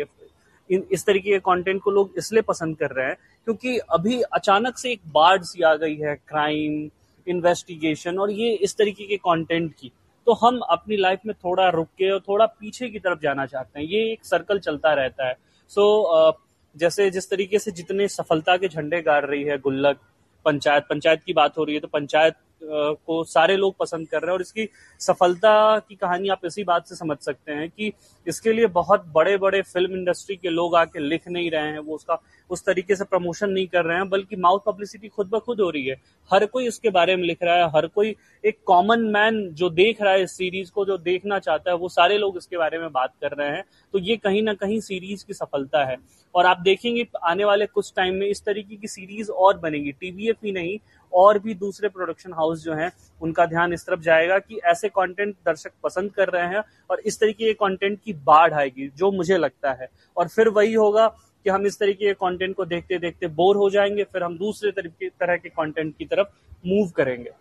इन 0.69 0.83
इस 0.91 1.05
तरीके 1.05 1.31
के 1.31 1.39
कंटेंट 1.39 1.81
को 1.81 1.91
लोग 1.91 2.13
इसलिए 2.17 2.41
पसंद 2.41 2.77
कर 2.77 2.91
रहे 2.91 3.07
हैं 3.07 3.15
क्योंकि 3.47 3.77
अभी 3.77 4.21
अचानक 4.21 4.77
से 4.77 4.91
एक 4.91 5.01
बाढ़ 5.13 5.41
सी 5.41 5.63
आ 5.63 5.73
गई 5.75 5.95
है 5.95 6.15
क्राइम 6.15 6.89
इन्वेस्टिगेशन 7.27 8.19
और 8.19 8.31
ये 8.31 8.51
इस 8.53 8.75
तरीके 8.77 9.05
के 9.05 9.17
कंटेंट 9.17 9.73
की। 9.79 9.91
तो 10.27 10.33
हम 10.33 10.59
अपनी 10.69 10.97
लाइफ 10.97 11.19
में 11.25 11.33
थोड़ा 11.35 11.69
रुक 11.69 11.87
के 11.87 12.09
और 12.11 12.19
थोड़ा 12.19 12.45
पीछे 12.45 12.89
की 12.89 12.99
तरफ़ 12.99 13.19
जाना 13.19 13.45
चाहते 13.45 13.79
हैं। 13.79 13.87
ये 13.87 14.11
एक 14.11 14.25
सर्कल 14.25 14.59
चलता 14.59 14.93
रहता 14.93 15.27
है। 15.27 15.35
सो 15.71 16.31
so, 16.31 16.39
जैसे 16.75 17.09
जिस 17.11 17.29
तरीके 17.29 17.59
से 17.59 17.71
जितने 17.71 18.07
सफलता 18.07 18.55
के 18.57 18.67
झंडे 18.67 19.01
गाड़ 19.01 19.25
रही 19.25 19.43
है 19.43 19.57
गुल्लक 19.57 19.97
पंचायत 20.45 20.83
पंचायत 20.89 21.23
की 21.23 21.33
बात 21.33 21.57
हो 21.57 21.63
रही 21.63 21.75
है 21.75 21.81
तो 21.81 21.87
पंचायत 21.87 22.35
को 22.63 23.23
सारे 23.23 23.55
लोग 23.57 23.75
पसंद 23.79 24.07
कर 24.07 24.17
रहे 24.17 24.27
हैं 24.27 24.33
और 24.33 24.41
इसकी 24.41 24.67
सफलता 24.99 25.79
की 25.79 25.95
कहानी 25.95 26.29
आप 26.29 26.45
इसी 26.45 26.63
बात 26.63 26.87
से 26.87 26.95
समझ 26.95 27.17
सकते 27.17 27.51
हैं 27.51 27.69
कि 27.69 27.91
इसके 28.27 28.53
लिए 28.53 28.67
बहुत 28.67 29.05
बड़े 29.07 29.37
बड़े 29.37 29.61
फ़िल्म 29.61 29.97
इंडस्ट्री 29.97 30.35
के 30.35 30.49
लोग 30.49 30.75
आके 30.75 30.99
लिख 30.99 31.27
नहीं 31.27 31.51
रहे 31.51 31.71
हैं, 31.71 31.79
वो 31.79 31.95
उसका 31.95 32.21
उस 32.51 32.65
तरीके 32.65 32.95
से 32.95 33.03
प्रमोशन 33.03 33.49
नहीं 33.49 33.67
कर 33.67 33.85
रहे 33.85 33.97
हैं, 33.97 34.09
बल्कि 34.09 34.35
माउथ 34.35 34.59
पब्लिसिटी 34.65 35.07
खुद 35.07 35.27
ब 35.27 35.39
खुद 35.39 35.61
हो 35.61 35.69
रही 35.69 35.85
है। 35.85 35.95
हर 36.33 36.45
कोई 36.45 36.67
इसके 36.67 36.89
बारे 36.89 37.15
में 37.15 37.23
लिख 37.23 37.43
रहा 37.43 37.55
है, 37.55 37.69
हर 37.69 37.87
कोई 37.87 38.15
एक 38.45 38.59
कॉमन 38.65 39.01
मैन 39.01 39.49
जो 39.53 39.69
देख 39.69 40.01
रहा 40.01 40.13
है 40.13 40.23
इस 40.23 40.37
सीरीज़ 40.37 40.71
को, 40.71 40.85
जो 40.85 40.97
देखना 40.97 41.39
चाहता 41.39 41.71
है, 41.71 41.77
वो 41.77 41.89
सारे 41.89 42.17
लोग 42.17 42.37
इसके 42.37 42.57
बारे 42.57 42.79
में 42.79 42.91
बात 42.91 43.13
कर 43.21 43.31
रहे 43.31 43.49
हैं। 43.49 43.63
तो 43.93 43.99
ये 43.99 44.17
कहीं 44.17 44.41
ना 44.43 44.53
कहीं 44.53 44.79
सीरीज़ 44.79 45.25
की 45.25 45.33
सफलता 45.33 45.85
है। 45.85 45.97
और 46.35 46.45
आप 46.45 46.59
देखेंगे 46.59 47.07
आने 47.23 47.45
वाले 47.45 47.65
कुछ 47.65 47.93
टाइम 47.95 48.15
में 48.15 48.27
इस 48.27 48.41
तरीके 48.45 48.75
की 48.75 48.87
सीरीज़ 48.87 49.31
और 49.31 49.57
बनेगी। 49.57 49.91
टीवीएफ 49.91 50.37
ही 50.45 50.51
नहीं, 50.51 50.77
और 51.13 51.39
भी 51.39 51.53
दूसरे 51.53 51.89
प्रोडक्शन 51.89 52.33
हाउस 52.33 52.63
जो 52.63 52.73
हैं, 52.73 52.91
उनका 53.21 53.45
ध्यान 53.45 53.73
इस 53.73 53.85
तरफ़ 53.85 53.99
जाएगा 53.99 54.39
कि 54.39 54.59
ऐसे 54.65 54.89
कंटेंट 54.89 55.35
दर्शक 55.35 55.71
पसंद 55.83 56.11
कर 56.11 56.29
रहे 56.29 56.47
हैं 56.47 56.63
और 56.89 56.99
इस 56.99 57.19
तरीके 57.19 57.45
के 57.45 57.53
कंटेंट 57.53 57.99
की 58.05 58.13
बाढ़ 58.13 58.53
आएगी, 58.53 58.87
जो 58.87 59.11
मुझे 59.11 59.37
लगता 59.37 59.71
है। 59.71 59.87
और 60.17 60.27
फिर 60.27 60.49
वही 60.49 60.73
होगा 60.73 61.07
कि 61.45 61.49
हम 61.49 61.65
इस 61.65 61.79
तरीके 61.79 62.05
के 62.05 62.13
कंटेंट 62.15 62.55
को 62.55 62.65
देखते 62.65 62.97
देखते 62.99 63.27
बोर 63.29 63.57
हो 63.57 63.69
जाएँगे 63.69 64.03
फिर 64.03 64.23
हम 64.23 64.37
दूसरे 64.37 64.71
तरीके 64.71 65.09
तरह 65.09 65.37
के 65.37 65.49
कंटेंट 65.51 65.95
की 65.97 66.05
तरफ़ 66.05 66.27
मूव 66.67 66.89
करेंगे। 66.97 67.31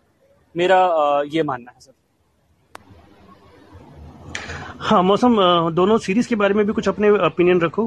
मेरा 0.55 0.79
ये 1.33 1.43
मानना 1.43 1.71
है 1.71 1.81
सर। 1.81 1.93
हाँ 4.81 5.03
मौसम 5.03 5.37
दोनों 5.73 5.99
सीरीज़ 5.99 6.29
के 6.29 6.35
बारे 6.37 6.55
में 6.55 6.65
भी 6.67 6.73
कुछ 6.73 6.89
अपने 6.89 7.11
ओपिनियन 7.27 7.61
रखो। 7.61 7.85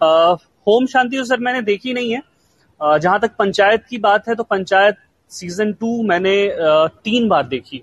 होम 0.00 0.86
शांति 0.86 1.16
तो 1.16 1.24
सर 1.24 1.40
मैंने 1.40 1.62
देखी 1.62 1.92
नहीं 1.92 2.12
है। 2.12 2.20
जहाँ 2.80 3.18
तक 3.20 3.36
पंचायत 3.38 3.84
की 3.90 3.98
बात 3.98 4.28
है 4.28 4.34
तो 4.34 4.42
पंचायत 4.44 4.96
सीज़न 5.30 5.72
टू 5.72 6.02
मैंने 6.02 6.34
तीन 7.04 7.28
बार 7.28 7.46
देखी। 7.46 7.82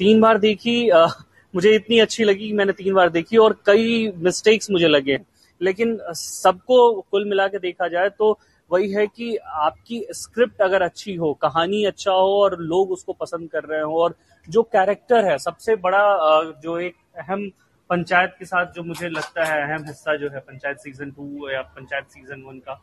तीन 0.00 0.20
बार 0.20 0.38
देखी 0.38 0.90
मुझे 1.54 1.74
इतनी 1.74 1.98
अच्छी 1.98 2.24
लगी 2.24 2.46
कि 2.46 2.52
मैंने 2.52 2.72
तीन 2.72 2.94
बार 2.94 3.10
देखी 3.10 3.36
और 3.36 3.56
कई 3.66 4.12
मिस्टेक्स 4.16 4.70
मुझे 4.70 4.88
लगे 4.88 5.18
लेकिन 5.60 5.98
सबको 6.14 7.00
कुल 7.02 7.28
मिला 7.28 7.46
के 7.48 7.58
देखा 7.58 7.88
जाए 7.88 8.08
तो 8.10 8.38
वही 8.70 8.90
है 8.92 9.06
कि 9.06 9.36
आपकी 9.36 10.00
स्क्रिप्ट 10.12 10.62
अगर 10.62 10.82
अच्छी 10.82 11.14
हो, 11.14 11.32
कहानी 11.34 11.84
अच्छा 11.84 12.12
हो 12.12 12.40
और 12.40 12.58
लोग 12.60 12.90
उसको 12.92 13.12
पसंद 13.12 13.50
कर 13.50 13.64
रहे 13.64 13.80
हो 13.80 14.00
और 14.02 14.14
जो 14.48 14.62
कैरेक्टर 14.64 15.24
है, 15.24 15.36
सबसे 15.38 15.76
बड़ा 15.76 16.42
जो 16.62 16.78
एक 16.80 16.94
अहम 17.18 17.48
पंचायत 17.90 18.34
के 18.38 18.44
साथ 18.44 18.72
जो 18.74 18.82
मुझे 18.84 19.08
लगता 19.08 19.44
है 19.44 19.62
अहम 19.62 19.84
हिस्सा 19.86 20.16
जो 20.16 20.28
है 20.30 20.38
पंचायत 20.40 20.78
सीज़न 20.78 21.10
टू 21.10 21.50
या 21.50 21.60
पंचायत 21.62 22.04
सीज़न 22.10 22.42
वन 22.42 22.58
का, 22.58 22.74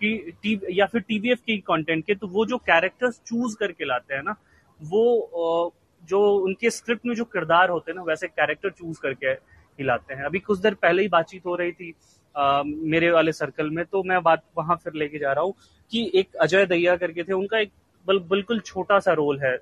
कि 0.00 0.32
टी 0.42 0.60
या 0.78 0.86
फिर 0.86 1.00
टीवीएफ 1.02 1.40
के 1.40 1.56
कंटेंट 1.58 2.04
के 2.06 2.14
तो 2.14 2.26
वो 2.28 2.46
जो 2.46 2.56
कैरेक्टर्स 2.60 3.20
चूज़ 3.26 3.56
करके 3.56 3.84
लाते 3.84 4.14
हैं 4.14 4.22
ना, 4.22 4.36
वो 4.80 5.74
जो 6.02 6.20
उनके 6.36 6.70
स्क्रिप्ट 6.70 7.06
में 7.06 7.14
जो 7.14 7.24
किरदार 7.26 7.70
होते 7.70 7.90
हैं 7.90 7.96
ना, 7.96 8.02
वैसे 8.04 8.26
कैरेक्टर 8.28 8.70
चूज़ 8.70 9.00
करके 9.02 9.26
ही 9.26 9.84
लाते 9.84 10.14
हैं। 10.14 10.24
अभी 10.24 10.38
कुछ 10.40 10.58
देर 10.58 10.74
पहले 10.74 11.02
ही 11.02 11.08
बातचीत 11.08 11.46
हो 11.46 11.54
रही 11.56 11.72
थी 11.72 11.94
आ, 12.36 12.62
मेरे 12.64 13.10
वाले 13.10 13.32
सर्कल 13.32 13.70
में 13.70 13.84
तो 13.84 14.02
मैं 14.02 14.22
बात 14.22 14.42
वहाँ 14.58 14.76
फिर 14.84 14.92
लेके 14.94 15.18
जा 15.18 15.32
रहा 15.32 15.44
हूँ 15.44 15.54
कि 15.92 16.10
एक 16.14 16.36
अजय 16.42 16.66
दैया 16.66 16.96
करके 16.96 17.22
थे 17.22 17.32
उनका 17.34 17.58
एक 17.58 17.70
बल, 18.06 18.18
बिल्कुल 18.20 18.60
छोटा 18.60 18.98
सा 19.00 19.12
रोल 19.14 19.40
है 19.40 19.56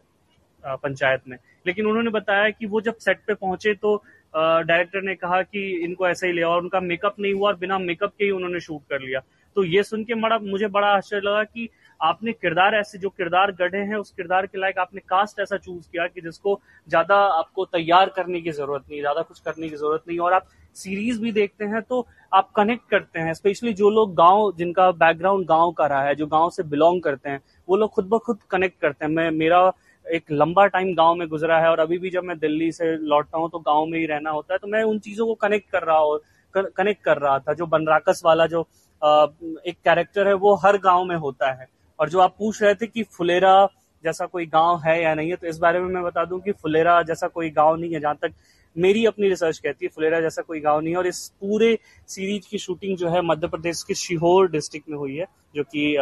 पंचायत 0.64 1.22
में। 1.28 1.36
लेकिन 1.66 1.86
उन्होंने 1.86 2.10
बताया 2.10 2.50
कि 2.50 2.66
वो 2.66 2.80
जब 2.80 2.96
सेट 2.98 3.18
पे 3.26 3.34
पहुँचे 3.34 3.74
तो 3.74 3.96
डायरेक्टर 4.34 5.02
ने 5.02 5.14
कहा 5.14 5.40
कि 5.42 5.60
इनको 5.84 6.08
ऐसा 6.08 6.26
ही 6.26 6.32
लिया 6.32 6.48
और 6.48 6.62
उनका 6.62 6.80
मेकअप 6.80 7.16
नहीं 7.20 7.32
हुआ 7.34 7.48
और 7.48 7.56
बिना 7.56 7.78
मेकअप 7.78 8.12
के 8.18 8.24
ही 8.24 8.30
उन्होंने 8.30 8.60
शूट 8.60 8.82
कर 8.90 9.00
लिया। 9.00 9.20
तो 9.56 9.64
ये 9.64 9.82
सुन 9.82 10.04
के 10.04 10.14
बड़ा 10.14 10.38
मुझे 10.40 10.68
बड़ा 10.68 10.88
आश्चर्य 10.88 11.20
लगा 11.20 11.42
कि 11.44 11.68
आपने 12.00 12.32
किरदार 12.32 12.74
ऐसे 12.74 12.98
जो 12.98 13.08
किरदार 13.10 13.52
गढ़े 13.52 13.78
हैं 13.80 13.96
उस 13.96 14.10
किरदार 14.12 14.46
के 14.46 14.58
लायक 14.58 14.78
आपने 14.78 15.00
कास्ट 15.00 15.40
ऐसा 15.40 15.56
चूज़ 15.58 15.88
किया 15.88 16.06
कि 16.06 16.20
जिसको 16.20 16.60
ज़्यादा 16.88 17.16
आपको 17.16 17.64
तैयार 17.66 18.12
करने 18.16 18.40
की 18.40 18.50
ज़रूरत 18.52 18.84
नहीं 18.90 19.00
ज़्यादा 19.00 19.22
कुछ 19.22 19.40
करने 19.40 19.68
की 19.68 19.76
ज़रूरत 19.76 20.02
नहीं 20.08 20.18
और 20.18 20.32
आप 20.32 20.48
सीरीज़ 20.76 21.20
भी 21.20 21.32
देखते 21.32 21.64
हैं 21.64 21.82
तो 21.82 22.06
आप 22.32 22.50
कनेक्ट 22.56 22.88
करते 22.90 23.20
हैं। 23.20 23.32
स्पेशली 23.34 23.72
जो 23.74 23.90
लोग 23.90 24.14
गाँव, 24.14 24.52
जिनका 24.58 24.90
बैकग्राउंड 24.92 25.46
गाँव 25.46 25.72
का 25.72 25.86
रहा 25.86 26.02
है, 26.02 26.14
जो 26.14 26.26
गाँव 26.26 26.50
से 26.50 26.62
बिलोंग 26.64 27.02
करते 27.02 27.30
हैं, 27.30 27.40
वो 27.68 27.76
लोग 27.76 27.90
खुद 27.90 28.08
ब 28.08 28.18
खुद 28.18 28.38
कनेक्ट 28.50 28.80
करते 28.80 29.04
हैं। 29.04 29.12
मैं, 29.12 29.30
मेरा 29.32 29.72
एक 30.06 30.24
लंबा 30.32 30.66
टाइम 30.68 30.94
गाँव 30.94 31.14
में 31.14 31.26
गुजरा 31.28 31.58
है 31.58 31.68
और 31.70 31.78
अभी 31.80 31.98
भी 31.98 32.10
जब 32.10 32.24
मैं 32.24 32.38
दिल्ली 32.38 32.70
से 32.72 32.96
लौटता 32.98 33.38
हूँ 33.38 33.48
तो 33.50 33.58
गाँव 33.60 33.86
में 33.86 33.98
ही 33.98 34.06
रहना 34.06 34.30
होता 34.30 34.54
है 34.54 34.58
तो 34.58 34.68
मैं 34.68 34.82
उन 34.84 34.98
चीज़ों 35.00 35.26
को 35.26 35.34
कनेक्ट 35.36 35.70
कर 35.70 35.82
रहा 35.82 35.98
हूँ 35.98 36.18
कनेक्ट 36.54 37.02
कर 37.04 37.18
रहा 37.18 37.38
था। 37.38 37.52
जो 37.54 37.66
बनराकस 37.66 38.20
वाला 38.24 38.46
जो 38.46 38.60
एक 39.02 39.76
कैरेक्टर 39.84 40.28
है, 40.28 40.34
वो 40.34 40.54
हर 40.56 40.78
गाँव 40.80 41.04
में 41.04 41.16
होता 41.16 41.50
है। 41.52 41.66
और 41.98 42.08
जो 42.08 42.20
आप 42.20 42.34
पूछ 42.38 42.62
रहे 42.62 42.74
थे 42.74 42.86
कि 42.86 43.02
फुलेरा 43.12 43.66
जैसा 44.04 44.26
कोई 44.26 44.46
गाँव 44.46 44.80
है 44.80 45.02
या 45.02 45.14
नहीं 45.14 45.30
है 45.30 45.36
तो 45.36 45.46
इस 45.46 45.58
बारे 45.58 45.80
में 45.80 45.88
मैं 45.88 46.02
बता 46.02 46.24
दूँ 46.24 46.40
कि 46.40 46.52
फुलेरा 46.52 47.00
जैसा 47.04 47.28
कोई 47.28 47.50
गाँव 47.52 47.76
नहीं 47.76 47.92
है, 47.94 48.00
जहाँ 48.00 48.14
तक 48.14 48.32
मेरी 48.76 49.04
अपनी 49.06 49.28
रिसर्च 49.28 49.58
कहती 49.58 49.84
है, 49.84 49.90
फुलेरा 49.94 50.20
जैसा 50.20 50.42
कोई 50.42 50.60
गाँव 50.60 50.80
नहीं 50.80 50.94
और 50.96 51.06
इस 51.06 51.28
पूरे 51.40 51.78
सीरीज़ 52.08 52.48
की 52.50 52.58
शूटिंग 52.58 52.96
जो 52.96 53.08
है 53.08 53.22
मध्य 53.22 53.48
प्रदेश 53.48 53.82
के 53.82 53.94
शिहोर 53.94 54.50
डिस्ट्रिक्ट 54.50 54.88
में 54.88 54.96
हुई 54.98 55.16
है, 55.16 55.26
जो 55.54 55.62
कि 55.76 55.92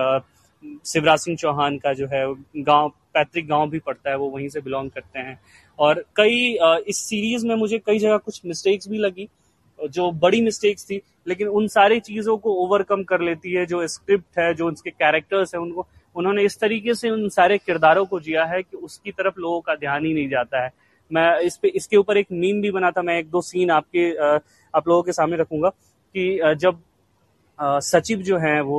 शिवराज 0.86 1.18
सिंह 1.18 1.36
चौहान 1.36 1.78
का 1.78 1.92
जो 1.92 2.06
है, 2.06 2.24
गाँव, 2.56 2.88
पैतृक 3.14 3.46
गाँव 3.46 3.70
भी 3.70 3.78
पड़ता 3.78 4.10
है, 4.10 4.16
वो 4.16 4.28
वहीं 4.30 4.48
से 4.48 4.60
बिलोंग 4.60 4.90
करते 4.90 5.18
हैं। 5.18 5.38
और 5.78 6.04
कई 6.16 6.58
इस 6.88 6.98
सीरीज़ 6.98 7.46
में 7.46 7.54
मुझे 7.54 7.78
कई 7.78 7.98
जगह 7.98 8.16
कुछ 8.16 8.40
मिस्टेक्स 8.46 8.88
भी 8.88 8.98
लगी, 8.98 9.28
जो 9.78 10.10
बड़ी 10.12 10.40
मिस्टेक्स 10.42 10.84
थी, 10.84 11.00
लेकिन 11.28 11.48
उन 11.48 11.66
सारी 11.68 11.98
चीज़ों 12.00 12.36
को 12.36 12.54
ओवरकम 12.54 13.02
कर 13.02 13.20
लेती 13.20 13.52
है, 13.52 13.66
जो 13.66 13.86
स्क्रिप्ट 13.86 14.38
है, 14.38 14.54
जो 14.54 14.66
उनके 14.66 14.90
कैरेक्टर्स 14.90 15.54
है, 15.54 15.60
उनको, 15.60 15.86
उन्होंने 16.16 16.42
इस 16.42 16.58
तरीके 16.60 16.94
से 16.94 17.10
उन 17.10 17.28
सारे 17.28 17.58
किरदारों 17.58 18.04
को 18.06 18.20
जिया 18.20 18.44
है 18.44 18.62
कि 18.62 18.76
उसकी 18.76 19.10
तरफ़ 19.10 19.40
लोगों 19.40 19.60
का 19.60 19.74
ध्यान 19.74 20.06
ही 20.06 20.14
नहीं 20.14 20.28
जाता 20.28 20.62
है। 20.64 20.70
मैं 21.12 21.38
इस 21.40 21.56
पे, 21.56 21.68
इसके 21.70 21.96
ऊपर 21.96 22.16
एक 22.16 22.26
मीम 22.32 22.60
भी 22.62 22.70
बना 22.70 22.90
था, 22.90 23.02
मैं 23.02 23.18
एक 23.18 23.30
दो 23.30 23.40
सीन 23.42 23.70
आपके 23.72 24.10
आप 24.74 24.88
लोगों 24.88 25.02
के 25.02 25.12
सामने 25.12 25.36
रखूँगा 25.36 25.68
कि 25.68 26.54
जब 26.58 26.82
सचिव 27.58 28.22
जो 28.22 28.38
हैं 28.38 28.60
वो 28.62 28.78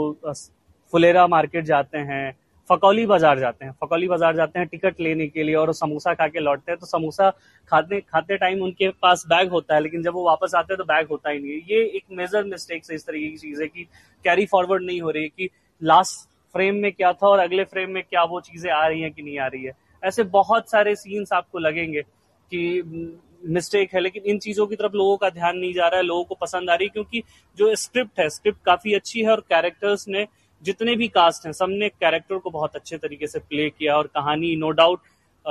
फुलेरा 0.94 1.28
मार्केट 1.28 1.66
जाते 1.66 1.98
हैं, 2.00 2.36
फकौली 2.70 3.06
बाज़ार 3.06 3.40
जाते 3.40 3.66
हैं, 3.66 3.72
फकौली 3.82 4.08
बाज़ार 4.08 4.36
जाते 4.36 4.60
हैं 4.60 4.68
टिकट 4.68 5.00
लेने 5.02 5.28
के 5.28 5.44
लिए 5.44 5.56
और 5.56 5.74
समोसा 5.75 6.13
खा 6.13 6.28
के 6.28 6.40
लौटते 6.40 6.72
हैं 6.72 6.80
तो 6.80 6.86
समोसा 6.88 7.30
खाते 7.72 8.00
खाते 8.02 8.38
टाइम 8.38 8.62
उनके 8.63 8.90
पास 9.02 9.24
बैग 9.30 9.50
होता 9.52 9.75
है, 9.75 9.82
लेकिन 9.82 10.04
जब 10.04 10.13
वो 10.13 10.24
वापस 10.25 10.56
आते 10.56 10.74
हैं 10.74 10.78
तो 10.78 10.84
बैग 10.86 11.08
होता 11.12 11.30
ही 11.30 11.40
नहीं 11.40 11.52
है। 11.52 11.58
ये 11.70 11.84
एक 11.88 12.04
मेजर 12.12 12.44
मिस्टेक 12.46 12.84
है 12.90 12.96
इस 12.96 13.06
तरीके 13.08 13.30
की 13.30 13.38
चीज़ 13.38 13.62
है 13.62 13.68
कि 13.68 13.84
कैरी 14.25 14.46
फॉरवर्ड 14.46 14.86
नहीं 14.86 15.02
हो 15.02 15.10
रही 15.10 15.24
है 15.24 15.30
कि 15.30 15.50
लास्ट 15.82 16.28
फ्रेम 16.56 16.75
में 16.75 16.92
क्या 16.92 17.12
था 17.13 17.28
और 17.28 17.40
अगले 17.40 17.63
फ्रेम 17.66 17.92
में 17.92 18.04
क्या 18.04 18.24
वो 18.25 18.40
चीज़ें 18.42 18.72
आ 18.72 18.86
रही 18.88 19.02
हैं 19.02 19.12
कि 19.13 19.22
नहीं 19.22 19.38
आ 19.40 19.48
रही 19.48 19.63
है। 19.63 19.72
ऐसे 20.04 20.24
बहुत 20.32 20.70
सारे 20.72 20.96
सीन्स 20.96 21.34
आपको 21.34 21.60
लगेंगे। 21.60 22.04
कि 22.53 23.19
मिस्टेक 23.45 23.93
है, 23.93 24.00
लेकिन 24.00 24.24
इन 24.25 24.38
चीज़ों 24.39 24.65
की 24.67 24.75
तरफ़ 24.75 24.93
लोगों 24.93 25.17
का 25.17 25.29
ध्यान 25.29 25.57
नहीं 25.57 25.74
जा 25.74 25.88
रहा 25.88 25.98
है, 25.98 26.03
लोगों 26.05 26.24
को 26.24 26.36
पसंद 26.41 26.69
आ 26.69 26.75
रही 26.75 26.86
है, 26.86 26.91
क्योंकि 26.93 27.24
जो 27.57 27.75
स्क्रिप्ट 27.77 28.19
है 28.19 28.29
स्क्रिप्ट 28.29 28.63
काफ़ी 28.65 28.93
अच्छी 28.93 29.22
है 29.22 29.29
और 29.31 29.39
कैरेक्टर्स 29.50 30.07
ने 30.07 30.25
जितने 30.63 30.95
भी 30.95 31.07
कास्ट 31.10 31.45
हैं, 31.45 31.51
सबने 31.53 31.89
कैरेक्टर 31.89 32.38
को 32.38 32.50
बहुत 32.50 32.75
अच्छे 32.75 32.98
तरीके 32.98 33.27
से 33.27 33.39
प्ले 33.39 33.69
किया 33.69 33.95
और 33.98 34.07
कहानी 34.07 34.55
नो 34.55 34.69
डाउट 34.72 35.01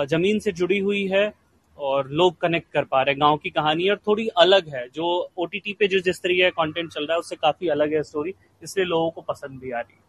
ज़मीन 0.09 0.39
से 0.39 0.53
जुड़ी 0.53 0.79
हुई 0.81 1.07
है 1.07 1.33
और 1.79 2.09
लोग 2.11 2.41
कनेक्ट 2.41 2.73
कर 2.73 2.85
पा 2.85 3.03
रहे 3.03 3.13
हैं, 3.13 3.21
गाँव 3.21 3.37
की 3.37 3.51
कहानी 3.51 3.89
और 3.89 3.97
थोड़ी 4.07 4.27
अलग 4.39 4.69
है, 4.75 4.87
जो 4.89 5.31
ओटीटी 5.37 5.73
पे 5.73 5.89
जो 5.89 6.01
जिस 6.01 6.23
तरीके 6.23 6.43
का 6.43 6.63
कंटेंट 6.63 6.91
चल 6.91 7.03
रहा 7.03 7.15
है, 7.15 7.19
उससे 7.19 7.37
काफ़ी 7.37 7.69
अलग 7.71 7.95
है 7.95 8.03
स्टोरी 8.03 8.35
इसलिए 8.63 8.87
लोगों 8.87 9.11
को 9.11 9.21
पसंद 9.23 9.61
भी 9.61 9.71
आ 9.71 9.81
रही 9.81 9.95
है। 9.95 10.01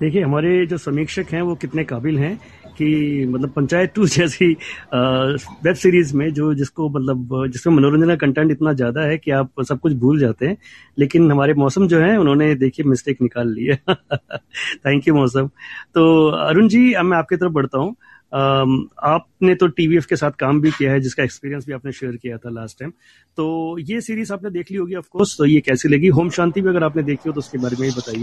देखिए, 0.00 0.22
हमारे 0.22 0.66
जो 0.66 0.76
समीक्षक 0.78 1.26
हैं, 1.32 1.42
वो 1.42 1.54
कितने 1.56 1.84
काबिल 1.84 2.18
हैं 2.18 2.38
कि 2.78 3.26
मतलब 3.28 3.50
पंचायत 3.52 3.92
टू 3.94 4.06
जैसी 4.16 4.46
वेब 4.94 5.74
सीरीज़ 5.74 6.16
में 6.16 6.32
जो 6.34 6.52
जिसको 6.54 6.88
मतलब 6.90 7.46
जिसमें 7.52 7.74
मनोरंजन 7.74 8.08
का 8.08 8.16
कंटेंट 8.16 8.50
इतना 8.50 8.72
ज़्यादा 8.72 9.02
है 9.02 9.18
कि 9.18 9.30
आप 9.32 9.62
सब 9.62 9.80
कुछ 9.80 9.92
भूल 9.98 10.18
जाते 10.20 10.46
हैं, 10.46 10.56
लेकिन 10.98 11.30
हमारे 11.32 11.54
मौसम 11.54 11.88
जो 11.88 12.00
है, 12.00 12.16
उन्होंने 12.18 12.54
देखिए 12.56 12.86
मिस्टेक 12.86 13.22
निकाल 13.22 13.52
ली 13.54 13.64
है। 13.66 13.78
थैंक 14.86 15.08
यू 15.08 15.14
मौसम। 15.14 15.48
तो 15.94 16.28
अरुण 16.40 16.68
जी, 16.68 16.92
अब 16.92 17.04
मैं 17.04 17.18
आपकी 17.18 17.36
तरफ़ 17.36 17.52
बढ़ता 17.52 17.78
हूँ। 17.78 17.94
आपने 18.32 19.54
तो 19.54 19.66
टीवीएफ 19.68 20.06
के 20.06 20.16
साथ 20.16 20.30
काम 20.40 20.60
भी 20.60 20.70
किया 20.70 20.92
है, 20.92 21.00
जिसका 21.00 21.22
एक्सपीरियंस 21.22 21.66
भी 21.66 21.72
आपने 21.72 21.92
शेयर 21.92 22.16
किया 22.16 22.36
था 22.38 22.50
लास्ट 22.50 22.78
टाइम 22.78 22.92
तो 23.38 23.78
ये 23.80 24.00
सीरीज़ 24.00 24.32
आपने 24.32 24.50
देख 24.50 24.70
ली 24.70 24.76
होगी 24.76 24.94
ऑफकोर्स 24.94 25.36
तो 25.38 25.46
ये 25.46 25.60
कैसी 25.60 25.88
लगी? 25.88 26.08
होम 26.10 26.30
शांति 26.30 26.62
भी 26.62 26.68
अगर 26.68 26.84
आपने 26.84 27.02
देखी 27.02 27.28
हो 27.28 27.32
तो 27.32 27.38
उसके 27.38 27.58
बारे 27.58 27.76
में 27.80 27.88
ही 27.88 27.94
बताइए। 27.96 28.22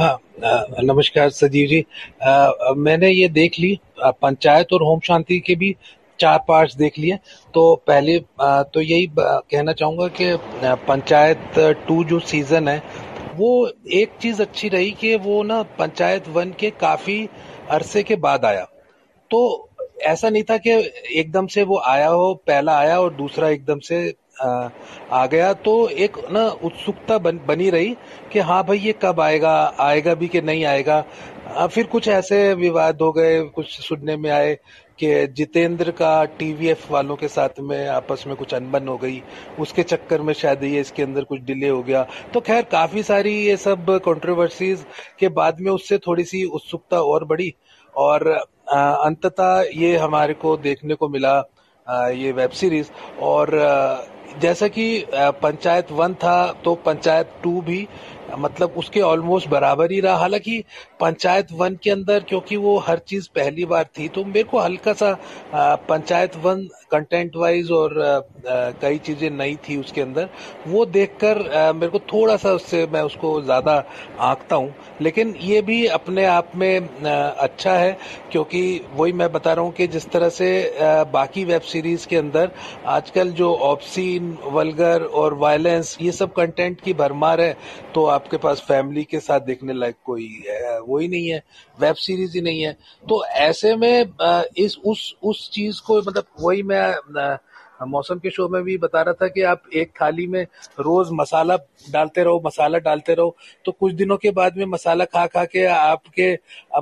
हाँ 0.00 0.16
नमस्कार 0.82 1.30
सजीव 1.30 1.66
जी। 1.68 1.84
आ, 2.22 2.52
मैंने 2.76 3.10
ये 3.10 3.28
देख 3.28 3.58
ली 3.58 3.78
पंचायत 4.22 4.72
और 4.72 4.82
होम 4.82 5.00
शांति 5.04 5.38
के 5.46 5.54
भी 5.54 5.74
चार 6.20 6.38
पार्ट्स 6.48 6.76
देख 6.76 6.98
लिए। 6.98 7.18
तो 7.54 7.74
पहले 7.86 8.16
आ, 8.40 8.62
तो 8.62 8.80
यही 8.80 9.06
कहना 9.18 9.72
चाहूँगा 9.72 10.06
कि 10.20 10.32
पंचायत 10.88 11.58
टू 11.88 12.02
जो 12.04 12.20
सीज़न 12.20 12.68
है 12.68 12.82
वो 13.36 13.50
एक 13.92 14.16
चीज़ 14.22 14.42
अच्छी 14.42 14.68
रही 14.68 14.90
कि 15.00 15.14
वो 15.16 15.42
ना 15.42 15.62
पंचायत 15.78 16.28
वन 16.28 16.52
के 16.60 16.70
काफ़ी 16.80 17.28
अरसे 17.70 18.02
के 18.02 18.16
बाद 18.16 18.44
आया। 18.44 18.64
तो 19.30 19.68
ऐसा 20.02 20.28
नहीं 20.30 20.42
था 20.42 20.56
कि 20.58 20.70
एकदम 21.20 21.46
से 21.46 21.62
वो 21.62 21.78
आया 21.86 22.08
हो 22.08 22.34
पहला 22.46 22.78
आया 22.78 23.00
और 23.00 23.14
दूसरा 23.14 23.48
एकदम 23.48 23.78
से 23.78 24.02
आ 24.40 25.26
गया 25.26 25.52
तो 25.54 25.88
एक 25.88 26.16
ना 26.32 26.46
उत्सुकता 26.64 27.18
बन, 27.18 27.38
बनी 27.46 27.70
रही 27.70 27.94
कि 28.32 28.38
हाँ 28.40 28.62
भाई 28.66 28.78
ये 28.78 28.94
कब 29.02 29.20
आएगा 29.20 29.52
आएगा 29.80 30.14
भी 30.14 30.28
कि 30.28 30.40
नहीं 30.42 30.64
आएगा। 30.64 31.00
फिर 31.66 31.86
कुछ 31.86 32.08
ऐसे 32.08 32.52
विवाद 32.54 33.02
हो 33.02 33.10
गए 33.12 33.40
कुछ 33.54 33.80
सुनने 33.80 34.16
में 34.16 34.30
आए 34.30 34.54
कि 34.98 35.26
जितेंद्र 35.36 35.90
का 35.90 36.24
टीवीएफ 36.38 36.90
वालों 36.90 37.16
के 37.16 37.28
साथ 37.28 37.60
में 37.60 37.86
आपस 37.88 38.24
में 38.26 38.34
कुछ 38.36 38.54
अनबन 38.54 38.88
हो 38.88 38.96
गई। 38.98 39.22
उसके 39.60 39.82
चक्कर 39.82 40.22
में 40.22 40.32
शायद 40.34 40.64
ये 40.64 40.80
इसके 40.80 41.02
अंदर 41.02 41.24
कुछ 41.24 41.40
डिले 41.42 41.68
हो 41.68 41.82
गया। 41.82 42.06
तो 42.34 42.40
खैर 42.40 42.62
काफ़ी 42.72 43.02
सारी 43.02 43.32
ये 43.36 43.56
सब 43.56 43.90
कंट्रोवर्सीज 44.04 44.84
के 45.20 45.28
बाद 45.30 45.60
में 45.60 45.70
उससे 45.72 45.98
थोड़ी 46.06 46.24
सी 46.24 46.44
उत्सुकता 46.44 47.00
और 47.02 47.24
बढ़ी 47.24 47.52
और 47.94 48.28
अंततः 48.68 49.60
ये 49.76 49.96
हमारे 49.96 50.34
को 50.34 50.56
देखने 50.58 50.94
को 50.94 51.08
मिला 51.08 51.36
ये 52.12 52.32
वेब 52.32 52.50
सीरीज़ 52.50 52.90
और 53.22 53.50
जैसा 54.32 54.66
कि 54.68 55.04
पंचायत 55.14 55.90
वन 55.92 56.14
था 56.14 56.34
तो 56.64 56.74
पंचायत 56.86 57.30
टू 57.42 57.60
भी 57.62 57.86
मतलब 58.38 58.72
उसके 58.78 59.00
ऑलमोस्ट 59.00 59.48
बराबर 59.48 59.92
ही 59.92 60.00
रहा। 60.00 60.16
हालाँकि 60.16 60.62
पंचायत 61.00 61.52
वन 61.52 61.76
के 61.82 61.90
अंदर, 61.90 62.20
क्योंकि 62.22 62.56
वो 62.56 62.76
हर 62.78 62.98
चीज़ 63.08 63.28
पहली 63.34 63.64
बार 63.66 63.84
थी 63.98 64.08
तो 64.08 64.24
मेरे 64.24 64.42
को 64.44 64.58
हल्का 64.60 64.92
सा 64.92 65.12
पंचायत 65.88 66.36
वन 66.36 66.66
कंटेंट 66.92 67.36
वाइज 67.36 67.70
और 67.72 67.94
कई 68.82 68.98
चीज़ें 68.98 69.28
नई 69.30 69.56
थी 69.68 69.76
उसके 69.76 70.00
अंदर, 70.00 70.28
वो 70.66 70.84
देखकर 70.88 71.38
मेरे 71.74 71.88
को 71.88 71.98
थोड़ा 72.12 72.36
सा 72.36 72.52
उससे 72.52 72.86
मैं 72.92 73.02
उसको 73.02 73.40
ज़्यादा 73.42 73.74
आंकता 74.20 74.56
हूँ। 74.56 74.74
लेकिन 75.00 75.34
ये 75.40 75.60
भी 75.62 75.84
अपने 75.88 76.24
आप 76.26 76.52
में 76.56 76.88
अच्छा 76.98 77.72
है, 77.72 77.96
क्योंकि 78.32 78.62
वही 78.94 79.12
मैं 79.12 79.30
बता 79.32 79.52
रहा 79.52 79.64
हूँ 79.64 79.72
कि 79.74 79.86
जिस 79.88 80.08
तरह 80.10 80.28
से 80.30 80.50
बाकी 81.12 81.44
वेब 81.44 81.60
सीरीज़ 81.62 82.06
के 82.08 82.16
अंदर 82.16 82.50
आजकल 82.88 83.30
जो 83.32 83.54
ऑप्सीन 83.54 84.36
वलगर 84.46 85.02
और 85.02 85.34
वायलेंस, 85.36 85.96
ये 86.00 86.12
सब 86.12 86.32
कंटेंट 86.32 86.80
की 86.80 86.94
भरमार 86.94 87.40
है 87.40 87.56
तो 87.94 88.04
आपके 88.08 88.36
पास 88.36 88.60
फैमिली 88.68 89.04
के 89.04 89.20
साथ 89.20 89.40
देखने 89.42 89.72
लायक 89.74 89.96
कोई 90.04 90.28
वो 90.80 90.98
ही 90.98 91.08
नहीं 91.08 91.28
है, 91.28 91.42
वेब 91.78 91.94
सीरीज़ 91.96 92.34
ही 92.34 92.40
नहीं 92.40 92.60
है। 92.60 92.72
तो 93.04 93.24
ऐसे 93.24 93.74
में 93.76 94.00
इस, 94.58 94.76
उस 94.78 95.14
उस 95.22 95.50
चीज़ 95.52 95.80
को 95.86 95.98
मतलब 95.98 96.24
वही 96.40 96.62
मैं 96.62 96.79
मौसम 97.88 98.18
के 98.18 98.30
शो 98.30 98.48
में 98.48 98.62
भी 98.62 98.76
बता 98.78 99.02
रहा 99.02 99.14
था 99.20 99.26
कि 99.28 99.42
आप 99.42 99.62
एक 99.74 99.90
थाली 100.00 100.26
में 100.26 100.42
रोज 100.80 101.08
मसाला 101.12 101.56
डालते 101.90 102.22
रहो, 102.24 102.42
मसाला 102.46 102.78
डालते 102.78 103.14
रहो 103.14 103.36
तो 103.64 103.72
कुछ 103.72 103.92
दिनों 103.92 104.16
के 104.16 104.30
बाद 104.30 104.56
में 104.56 104.64
मसाला 104.66 105.04
खा 105.04 105.26
खा 105.26 105.44
के 105.44 105.64
आपके 105.66 106.32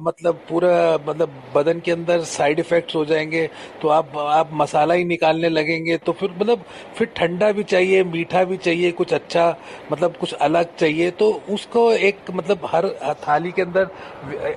मतलब 0.03 0.41
पूरा 0.49 0.73
मतलब 1.09 1.43
बदन 1.55 1.81
के 1.81 1.93
अंदर 1.93 2.23
साइड 2.31 2.61
इफेक्ट्स 2.61 2.97
हो 2.97 3.05
जाएँगे 3.05 3.47
तो 3.83 3.89
आप 3.89 4.17
आप 4.19 4.51
मसाला 4.53 4.95
ही 4.95 5.05
निकालने 5.05 5.49
लगेंगे 5.49 5.97
तो 5.97 6.13
फिर 6.13 6.31
मतलब 6.31 6.65
फिर 6.97 7.13
ठंडा 7.17 7.53
भी 7.53 7.63
चाहिए, 7.65 8.03
मीठा 8.05 8.45
भी 8.45 8.57
चाहिए, 8.57 8.91
कुछ 8.93 9.13
अच्छा 9.15 9.55
मतलब 9.93 10.17
कुछ 10.17 10.33
अलग 10.35 10.75
चाहिए 10.77 11.11
तो 11.11 11.31
उसको 11.51 11.91
एक 11.93 12.31
मतलब 12.31 12.67
हर, 12.67 12.89
थाली 13.29 13.53
के 13.53 13.63
अंदर, 13.63 13.89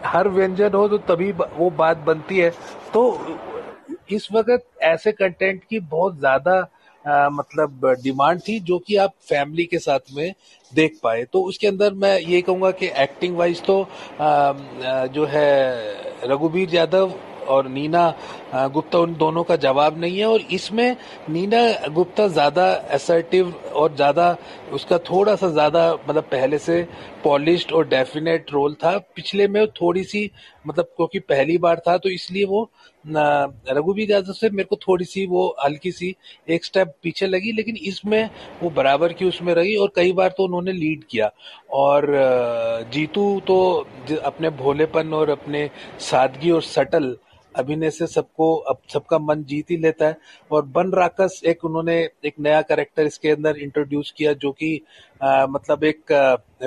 हर 0.05 0.27
व्यंजन 0.29 0.73
हो 0.73 0.87
तो 0.87 0.97
तभी 1.13 1.31
वो 1.31 1.69
बात 1.77 1.97
बनती 2.07 2.37
है 2.37 2.49
तो 2.93 3.09
इस 4.11 4.27
वक्त 4.33 4.65
ऐसे 4.83 5.11
कंटेंट 5.13 5.63
की 5.63 5.79
बहुत 5.79 6.19
ज़्यादा 6.19 6.59
मतलब 7.31 7.85
डिमांड 8.03 8.39
थी 8.41 8.59
जो 8.61 8.77
कि 8.79 8.95
आप 8.97 9.13
फैमिली 9.29 9.65
के 9.65 9.79
साथ 9.79 10.13
में 10.15 10.33
देख 10.73 10.99
पाए। 11.03 11.23
तो 11.33 11.41
उसके 11.43 11.67
अंदर 11.67 11.93
मैं 11.93 12.17
ये 12.19 12.41
कहूँगा 12.41 12.71
कि 12.71 12.91
एक्टिंग 12.97 13.37
वाइज 13.37 13.63
तो 13.65 13.81
आ, 13.81 14.53
जो 15.07 15.25
है 15.25 16.31
रघुवीर 16.31 16.75
यादव 16.75 17.13
और 17.49 17.67
नीना 17.69 18.03
गुप्ता 18.73 18.99
उन 18.99 19.13
दोनों 19.15 19.43
का 19.43 19.55
जवाब 19.55 19.97
नहीं 19.99 20.17
है 20.17 20.25
और 20.25 20.41
इसमें 20.51 20.95
नीना 21.29 21.61
गुप्ता 21.89 22.27
ज़्यादा 22.27 22.65
असर्टिव 22.93 23.53
और 23.73 23.95
ज़्यादा 23.95 24.35
उसका 24.73 24.97
थोड़ा 25.09 25.35
सा 25.35 25.49
ज़्यादा 25.49 25.91
मतलब 26.07 26.23
पहले 26.31 26.57
से 26.59 26.81
पॉलिश्ड 27.23 27.71
और 27.71 27.87
डेफिनेट 27.87 28.51
रोल 28.53 28.73
था। 28.83 28.97
पिछले 29.15 29.47
में 29.47 29.65
थोड़ी 29.71 30.03
सी 30.03 30.29
मतलब 30.65 30.85
क्योंकि 30.87 31.19
पहली 31.21 31.57
बार 31.57 31.81
था 31.87 31.97
तो 31.97 32.09
इसलिए 32.09 32.45
वो 32.45 32.69
रघुवीर 33.05 34.11
यादव 34.11 34.33
से 34.33 34.49
मेरे 34.49 34.63
को 34.65 34.75
थोड़ी 34.77 35.05
सी 35.05 35.25
वो 35.27 35.47
हल्की 35.63 35.91
सी 35.91 36.15
एक 36.47 36.65
स्टेप 36.65 36.93
पीछे 37.03 37.27
लगी, 37.27 37.51
लेकिन 37.51 37.75
इसमें 37.77 38.29
वो 38.61 38.69
बराबर 38.71 39.13
की 39.13 39.25
उसमें 39.25 39.53
रही 39.53 39.75
और 39.75 39.91
कई 39.95 40.11
बार 40.13 40.29
तो 40.37 40.43
उन्होंने 40.43 40.71
लीड 40.73 41.03
किया। 41.03 41.31
और 41.71 42.07
जीतू 42.93 43.39
तो 43.47 43.57
अपने 44.23 44.49
भोलेपन 44.57 45.13
और 45.13 45.29
अपने 45.29 45.69
सादगी 46.01 46.51
और 46.51 46.61
सटल 46.63 47.15
अभिनय 47.55 47.89
से 47.91 48.07
सबको, 48.07 48.55
अब 48.55 48.77
सबका 48.89 49.17
मन 49.19 49.43
जीत 49.43 49.71
ही 49.71 49.77
लेता 49.77 50.07
है। 50.07 50.17
और 50.51 50.65
बन 50.67 50.91
राकस 50.93 51.41
एक 51.45 51.65
उन्होंने 51.65 51.97
एक 52.25 52.33
नया 52.39 52.61
कैरेक्टर 52.61 53.05
इसके 53.05 53.29
अंदर 53.31 53.57
इंट्रोड्यूस 53.59 54.13
किया, 54.17 54.33
जो 54.33 54.51
कि 54.53 54.81
मतलब 55.23 55.83
एक 55.83 56.11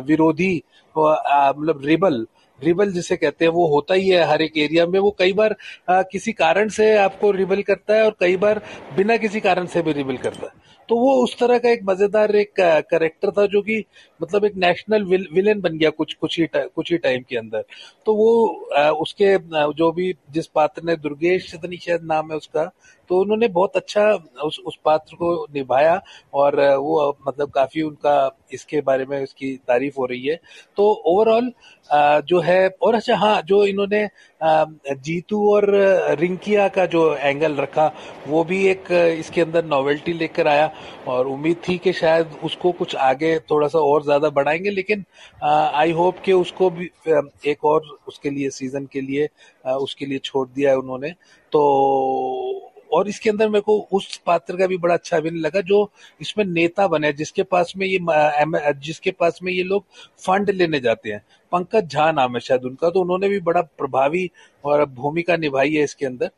विरोधी 0.06 0.62
मतलब 0.96 1.80
रिबल 1.84 2.26
रिबल 2.60 2.92
जिसे 2.92 3.16
कहते 3.16 3.44
हैं 3.44 3.52
वो 3.52 3.66
होता 3.68 3.94
ही 3.94 4.08
है 4.08 4.24
हर 4.24 4.42
एक 4.42 4.58
एरिया 4.58 4.86
में। 4.86 4.98
वो 5.00 5.10
कई 5.18 5.32
बार 5.32 5.54
आ, 5.90 6.02
किसी 6.02 6.32
कारण 6.34 6.68
से 6.70 6.94
आपको 6.98 7.30
रिबल 7.32 7.62
करता 7.62 7.94
है 7.94 8.04
और 8.04 8.16
कई 8.20 8.36
बार 8.36 8.62
बिना 8.96 9.16
किसी 9.16 9.40
कारण 9.40 9.66
से 9.66 9.82
भी 9.82 9.92
रिबल 9.92 10.16
करता 10.18 10.46
है। 10.46 10.62
तो 10.88 10.96
वो 10.96 11.12
उस 11.22 11.36
तरह 11.38 11.58
का 11.58 11.70
एक 11.70 11.80
मज़ेदार 11.84 12.34
एक 12.36 12.52
करेक्टर 12.90 13.30
था 13.30 13.44
जो 13.46 13.60
कि 13.62 13.84
मतलब 14.20 14.44
एक 14.44 14.56
नेशनल 14.56 15.04
विल, 15.04 15.26
विलेन 15.32 15.60
बन 15.60 15.78
गया 15.78 15.90
कुछ 15.90 16.12
कुछ 16.14 16.38
ही 16.40 16.46
कुछ 16.54 16.90
ही 16.92 16.98
टाइम 16.98 17.22
के 17.28 17.36
अंदर। 17.36 17.64
तो 18.06 18.14
वो 18.14 18.68
आ, 18.76 18.90
उसके 18.90 19.36
जो 19.74 19.90
भी 19.92 20.12
जिस 20.30 20.46
पात्र 20.46 20.82
ने 20.82 20.96
दुर्गेश 20.96 21.50
शायद 21.54 22.02
नाम 22.04 22.30
है 22.30 22.36
उसका 22.36 22.70
तो 23.08 23.20
उन्होंने 23.20 23.48
बहुत 23.50 23.76
अच्छा 23.76 24.08
उस 24.44 24.58
उस 24.66 24.78
पात्र 24.84 25.16
को 25.16 25.46
निभाया 25.54 26.00
और 26.34 26.60
वो 26.78 27.16
मतलब 27.28 27.50
काफ़ी 27.52 27.82
उनका 27.82 28.14
इसके 28.52 28.80
बारे 28.82 29.04
में 29.06 29.22
उसकी 29.22 29.56
तारीफ़ 29.68 29.94
हो 29.98 30.06
रही 30.06 30.26
है। 30.26 30.36
तो 30.76 30.90
ओवरऑल 31.06 31.52
जो 32.24 32.40
है, 32.40 32.68
और 32.82 32.94
अच्छा 32.94 33.16
हाँ 33.16 33.40
जो 33.44 33.64
इन्होंने 33.66 34.08
जीतू 34.96 35.40
और 35.50 35.64
रिंकिया 36.20 36.68
का 36.68 36.86
जो 36.86 37.02
एंगल 37.16 37.54
रखा, 37.56 37.86
वो 38.28 38.42
भी 38.44 38.66
एक 38.68 38.90
इसके 39.18 39.40
अंदर 39.40 39.64
नॉवेल्टी 39.66 40.12
लेकर 40.14 40.48
आया 40.48 40.70
और 41.08 41.26
उम्मीद 41.28 41.56
थी 41.68 41.76
कि 41.78 41.92
शायद 41.94 42.36
उसको 42.44 42.72
कुछ 42.74 42.94
आगे 43.02 43.38
थोड़ा 43.50 43.68
सा 43.68 43.78
और 43.80 44.02
ज़्यादा 44.04 44.30
बढ़ाएँगे, 44.30 44.70
लेकिन 44.70 45.04
आई 45.44 45.92
होप 45.92 46.18
कि 46.24 46.32
उसको 46.34 46.70
भी 46.70 46.90
एक 47.46 47.64
और 47.64 47.82
उसके 48.08 48.30
लिए 48.30 48.50
सीज़न 48.50 48.86
के 48.92 49.00
लिए 49.00 49.28
उसके 49.74 50.06
लिए 50.06 50.18
छोड़ 50.20 50.48
दिया 50.48 50.70
है 50.70 50.76
उन्होंने। 50.78 51.10
तो 51.52 51.60
और 52.94 53.08
इसके 53.08 53.30
अंदर 53.30 53.48
मेरे 53.48 53.60
को 53.62 53.78
उस 53.92 54.16
पात्र 54.26 54.56
का 54.56 54.66
भी 54.66 54.76
बड़ा 54.78 54.94
अच्छा 54.94 55.16
अभिनय 55.16 55.40
लगा, 55.40 55.60
जो 55.60 55.90
इसमें 56.20 56.44
नेता 56.44 56.86
बने 56.88 57.12
जिसके 57.14 57.42
पास 57.44 57.72
में 57.76 57.86
ये 57.86 57.98
जिसके 58.76 59.10
पास 59.12 59.38
में 59.42 59.52
ये 59.52 59.62
लोग 59.64 59.84
फंड 60.18 60.50
लेने 60.50 60.80
जाते 60.80 61.12
हैं। 61.12 61.22
पंकज 61.52 61.88
झा 61.88 62.10
नाम 62.12 62.34
है 62.34 62.40
शायद 62.40 62.64
उनका 62.64 62.90
तो 62.90 63.00
उन्होंने 63.00 63.28
भी 63.28 63.40
बड़ा 63.42 63.60
प्रभावी 63.62 64.30
और 64.64 64.84
भूमिका 64.86 65.36
निभाई 65.36 65.74
है 65.74 65.82
इसके 65.84 66.06
अंदर। 66.06 66.30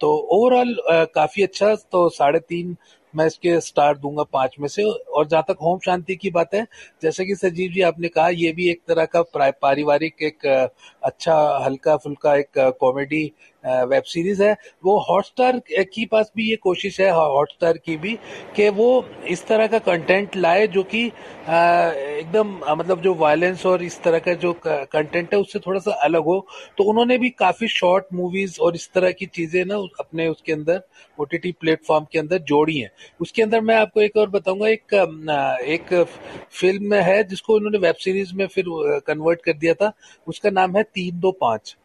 तो 0.00 0.10
ओवरऑल 0.32 0.76
काफ़ी 1.14 1.42
अच्छा 1.42 1.74
तो 1.74 2.08
साढ़े 2.10 2.38
तीन 2.40 2.76
मैं 3.14 3.26
इसके 3.26 3.60
स्टार 3.60 3.98
दूँगा 3.98 4.22
पाँच 4.24 4.54
में 4.60 4.66
से। 4.68 4.82
और 4.82 5.26
जहाँ 5.26 5.44
तक 5.48 5.56
होम 5.62 5.78
शांति 5.84 6.14
की 6.16 6.30
बात 6.30 6.54
है, 6.54 6.66
जैसे 7.02 7.24
कि 7.24 7.34
सजीव 7.36 7.72
जी 7.72 7.80
आपने 7.82 8.08
कहा, 8.08 8.28
ये 8.28 8.52
भी 8.52 8.68
एक 8.70 8.80
तरह 8.88 9.04
का 9.06 9.22
पारिवारिक 9.62 10.22
एक 10.22 10.46
अच्छा 11.04 11.34
हल्का 11.64 11.96
फुल्का 11.96 12.34
एक 12.36 12.58
कॉमेडी 12.80 13.24
वेब 13.64 14.02
सीरीज़ 14.04 14.42
है। 14.42 14.52
वो 14.84 14.98
हॉटस्टार 15.00 15.58
के 15.70 16.04
पास 16.06 16.30
भी 16.36 16.48
ये 16.48 16.56
कोशिश 16.62 17.00
है 17.00 17.10
हॉटस्टार 17.12 17.76
की 17.78 17.96
भी, 17.96 18.14
कि 18.56 18.68
वो 18.70 19.04
इस 19.28 19.46
तरह 19.46 19.66
का 19.66 19.78
कंटेंट 19.80 20.36
लाए 20.36 20.66
जो 20.66 20.82
कि 20.84 21.04
एकदम 21.04 22.52
मतलब 22.70 23.00
जो 23.02 23.14
वायलेंस 23.14 23.64
और 23.66 23.82
इस 23.82 24.00
तरह 24.02 24.18
का 24.18 24.34
जो 24.34 24.52
कंटेंट 24.64 25.34
है, 25.34 25.40
उससे 25.40 25.58
थोड़ा 25.58 25.80
सा 25.80 25.92
अलग 26.04 26.24
हो। 26.24 26.46
तो 26.78 26.84
उन्होंने 26.84 27.18
भी 27.18 27.30
काफ़ी 27.32 27.68
शॉर्ट 27.68 28.04
मूवीज़ 28.14 28.58
और 28.60 28.74
इस 28.74 28.90
तरह 28.94 29.10
की 29.12 29.26
चीज़ें 29.28 29.64
ना, 29.64 29.76
अपने 30.00 30.28
उसके 30.28 30.52
अंदर 30.52 30.82
ओटीटी 31.18 31.52
प्लेटफॉर्म 31.60 32.06
के 32.12 32.18
अंदर 32.18 32.38
जोड़ी 32.44 32.78
हैं। 32.78 32.90
उसके 33.20 33.42
अंदर 33.42 33.60
मैं 33.60 33.76
आपको 33.76 34.00
एक 34.02 34.16
और 34.16 34.30
बताऊँगा, 34.30 34.68
एक 34.68 34.94
एक 35.68 35.92
फ़िल्म 36.52 36.94
है 36.96 37.22
जिसको 37.24 37.54
उन्होंने 37.54 37.78
वेब 37.78 37.94
सीरीज़ 37.96 38.34
में 38.34 38.46
फिर 38.48 38.64
कन्वर्ट 39.06 39.42
कर 39.44 39.52
दिया 39.54 39.74
था। 39.74 39.92
उसका 40.26 40.50
नाम 40.50 40.76
है 40.76 40.82
तीन 40.94 41.20
दो 41.20 41.32
पाँच, 41.32 41.76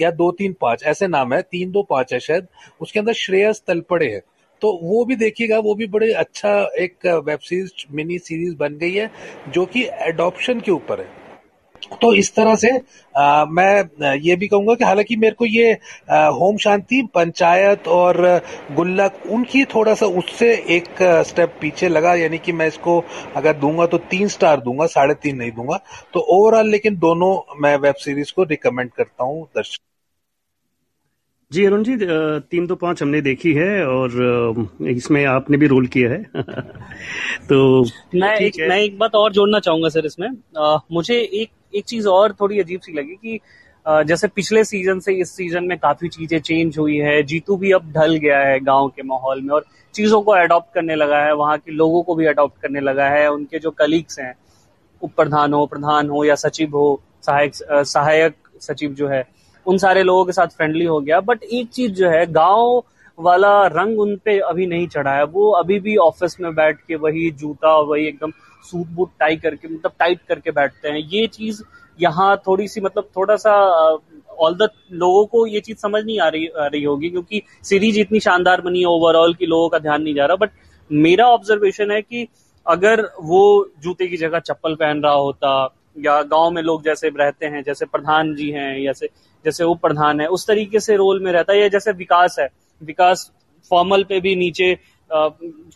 या 0.00 0.10
दो 0.10 0.30
तीन 0.32 0.52
पाँच, 0.60 0.82
ऐसे 0.84 1.06
नाम 1.06 1.34
है, 1.34 1.42
तीन 1.42 1.70
दो 1.70 1.82
पाँच 1.82 2.12
है 2.12 2.20
शायद, 2.20 2.46
उसके 2.80 3.00
अंदर 3.00 3.12
श्रेयस 3.12 3.62
तलपड़े 3.66 4.12
है। 4.12 4.22
तो 4.62 4.80
वो 4.82 5.04
भी 5.04 5.16
देखिएगा, 5.16 5.58
वो 5.58 5.74
भी 5.74 5.86
बड़े 5.86 6.12
अच्छा 6.12 6.70
एक 6.78 7.06
वेब 7.24 7.38
सीरीज़, 7.38 7.72
मिनी 7.90 8.18
सीरीज़ 8.18 8.56
बन 8.56 8.76
गई 8.76 8.92
है, 8.92 9.10
जो 9.48 9.66
कि 9.66 9.86
एडॉप्शन 9.92 10.60
के 10.60 10.70
ऊपर 10.70 11.00
है। 11.00 11.21
तो 12.02 12.12
इस 12.14 12.34
तरह 12.34 12.54
से 12.54 12.70
आ, 13.14 13.44
मैं 13.44 14.14
ये 14.16 14.36
भी 14.36 14.46
कहूँगा 14.48 14.74
कि 14.74 14.84
हालाँकि 14.84 15.16
मेरे 15.16 15.34
को 15.34 15.46
ये 15.46 15.72
आ, 16.10 16.26
होम 16.28 16.56
शांति 16.56 17.02
पंचायत 17.14 17.88
और 17.88 18.20
गुल्लक 18.72 19.20
उनकी 19.30 19.64
थोड़ा 19.64 19.94
सा 19.94 20.06
उससे 20.20 20.52
एक 20.76 21.02
स्टेप 21.28 21.56
पीछे 21.60 21.88
लगा 21.88 22.14
यानी 22.14 22.38
कि 22.38 22.52
मैं 22.52 22.66
इसको 22.66 22.98
अगर 23.36 23.56
दूँगा 23.56 23.86
तो 23.86 23.98
तीन 24.10 24.28
स्टार 24.28 24.60
दूँगा 24.60 24.86
साढ़े 24.86 25.14
तीन 25.14 25.36
नहीं 25.36 25.50
दूँगा। 25.50 25.80
तो 26.14 26.20
ओवरऑल 26.36 26.70
लेकिन 26.70 26.96
दोनों 26.96 27.36
मैं 27.60 27.76
वेब 27.76 27.94
सीरीज़ 27.94 28.32
को 28.36 28.42
रिकमेंड 28.44 28.90
करता 28.90 29.24
हूँ 29.24 29.44
दर्शक। 29.56 29.80
जी 31.50 31.64
अरुण 31.64 31.82
जी 31.84 31.96
तीन 32.50 32.66
दो 32.66 32.74
पाँच 32.74 33.02
हमने 33.02 33.20
देखी 33.20 33.52
है 33.52 33.86
और 33.86 34.68
इसमें 34.90 35.24
आपने 35.24 35.56
भी 35.56 35.66
रोल 35.66 35.86
किया 35.86 36.10
है। 36.10 36.22
तो 37.48 37.84
मैं 38.14 38.34
एक 38.36 38.58
है। 38.60 38.68
मैं 38.68 38.78
एक 38.78 38.98
बात 38.98 39.14
और 39.14 39.32
जोड़ना 39.32 39.58
चाहूँगा 39.60 39.88
सर 39.88 40.06
इसमें। 40.06 40.28
आ, 40.58 40.78
मुझे 40.92 41.14
एक 41.14 41.50
एक 41.74 41.84
चीज़ 41.84 42.08
और 42.08 42.32
थोड़ी 42.40 42.60
अजीब 42.60 42.80
सी 42.80 42.92
लगी 42.92 43.14
कि 43.16 43.38
जैसे 44.06 44.28
पिछले 44.28 44.62
सीज़न 44.64 45.00
से 45.00 45.12
इस 45.20 45.30
सीज़न 45.36 45.64
में 45.64 45.76
काफ़ी 45.78 46.08
चीज़ें 46.08 46.38
चेंज 46.40 46.78
हुई 46.78 46.96
है। 46.96 47.22
जीतू 47.22 47.56
भी 47.56 47.70
अब 47.72 47.90
ढल 47.92 48.14
गया 48.16 48.38
है 48.38 48.58
गाँव 48.60 48.88
के 48.88 49.02
माहौल 49.02 49.40
में 49.42 49.54
और 49.54 49.64
चीज़ों 49.94 50.20
को 50.22 50.32
अडॉप्ट 50.32 50.74
करने 50.74 50.94
लगा 50.94 51.18
है। 51.24 51.34
वहाँ 51.34 51.56
के 51.58 51.72
लोगों 51.72 52.02
को 52.02 52.14
भी 52.14 52.26
अडॉप्ट 52.26 52.60
करने 52.62 52.80
लगा 52.80 53.08
है। 53.08 53.30
उनके 53.32 53.58
जो 53.58 53.70
कलीग्स 53.72 54.18
हैं 54.18 54.34
उप 55.02 55.12
प्रधान 55.16 55.52
हो 55.54 55.64
प्रधान 55.66 56.08
हो 56.10 56.24
या 56.24 56.34
सचिव 56.36 56.76
हो, 56.76 57.00
सहायक 57.22 57.54
सहायक 57.86 58.34
सचिव 58.60 58.92
जो 58.92 59.08
है, 59.08 59.24
उन 59.66 59.78
सारे 59.78 60.02
लोगों 60.02 60.24
के 60.24 60.32
साथ 60.32 60.56
फ्रेंडली 60.56 60.84
हो 60.84 61.00
गया। 61.00 61.20
बट 61.22 61.42
एक 61.42 61.68
चीज़ 61.70 61.92
जो 61.92 62.10
है, 62.10 62.24
गाँव 62.32 62.82
वाला 63.18 63.66
रंग 63.68 63.98
उन 64.00 64.16
पे 64.24 64.38
अभी 64.40 64.66
नहीं 64.66 64.86
चढ़ा 64.88 65.14
है। 65.14 65.24
वो 65.26 65.50
अभी 65.54 65.78
भी 65.80 65.96
ऑफ़िस 65.98 66.40
में 66.40 66.54
बैठ 66.54 66.78
के 66.88 66.96
वही 66.96 67.30
जूता, 67.32 67.76
वही 67.80 68.06
एकदम 68.06 68.32
सूट 68.62 68.86
बूट 68.88 69.10
टाई 69.20 69.36
करके 69.36 69.68
मतलब 69.68 69.92
टाइट 69.98 70.20
करके 70.28 70.50
बैठते 70.50 70.88
हैं। 70.88 70.98
ये 71.12 71.26
चीज़ 71.28 71.62
यहाँ 71.98 72.36
थोड़ी 72.46 72.66
सी 72.68 72.80
मतलब 72.80 73.08
थोड़ा 73.16 73.36
सा 73.36 73.52
ऑल 74.38 74.54
द 74.54 74.68
लोगों 74.92 75.24
को 75.26 75.46
ये 75.46 75.60
चीज़ 75.60 75.76
समझ 75.78 76.04
नहीं 76.04 76.18
आ 76.20 76.28
रही 76.28 76.46
आ 76.48 76.66
रही 76.66 76.82
होगी 76.84 77.10
क्योंकि 77.10 77.42
सीरीज़ 77.62 77.98
इतनी 78.00 78.20
शानदार 78.20 78.60
बनी 78.60 78.80
है 78.80 78.86
ओवरऑल 78.86 79.34
की 79.34 79.46
लोगों 79.46 79.68
का 79.68 79.78
ध्यान 79.78 80.02
नहीं 80.02 80.14
जा 80.14 80.26
रहा। 80.26 80.36
बट 80.36 80.50
मेरा 80.90 81.26
ऑब्जर्वेशन 81.26 81.90
है 81.90 82.00
कि 82.02 82.26
अगर 82.66 83.02
वो 83.22 83.42
जूते 83.82 84.06
की 84.06 84.16
जगह 84.16 84.38
चप्पल 84.38 84.74
पहन 84.74 85.02
रहा 85.02 85.12
होता, 85.12 85.74
या 85.98 86.20
गाँव 86.22 86.50
में 86.50 86.62
लोग 86.62 86.84
जैसे 86.84 87.08
रहते 87.08 87.46
हैं, 87.46 87.62
जैसे 87.62 87.86
प्रधान 87.86 88.34
जी 88.34 88.50
हैं 88.50 88.82
जैसे 88.82 89.08
जैसे 89.44 89.64
उप 89.64 89.80
प्रधान 89.82 90.20
है, 90.20 90.26
उस 90.26 90.46
तरीके 90.46 90.80
से 90.80 90.96
रोल 90.96 91.22
में 91.24 91.30
रहता 91.32 91.52
है, 91.52 91.60
या 91.60 91.68
जैसे 91.68 91.92
विकास 91.92 92.36
है। 92.38 92.48
विकास 92.80 93.30
फॉर्मल 93.70 94.04
पे 94.04 94.20
भी 94.20 94.34
नीचे 94.36 94.72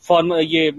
फॉर्म 0.08 0.34
ये 0.34 0.70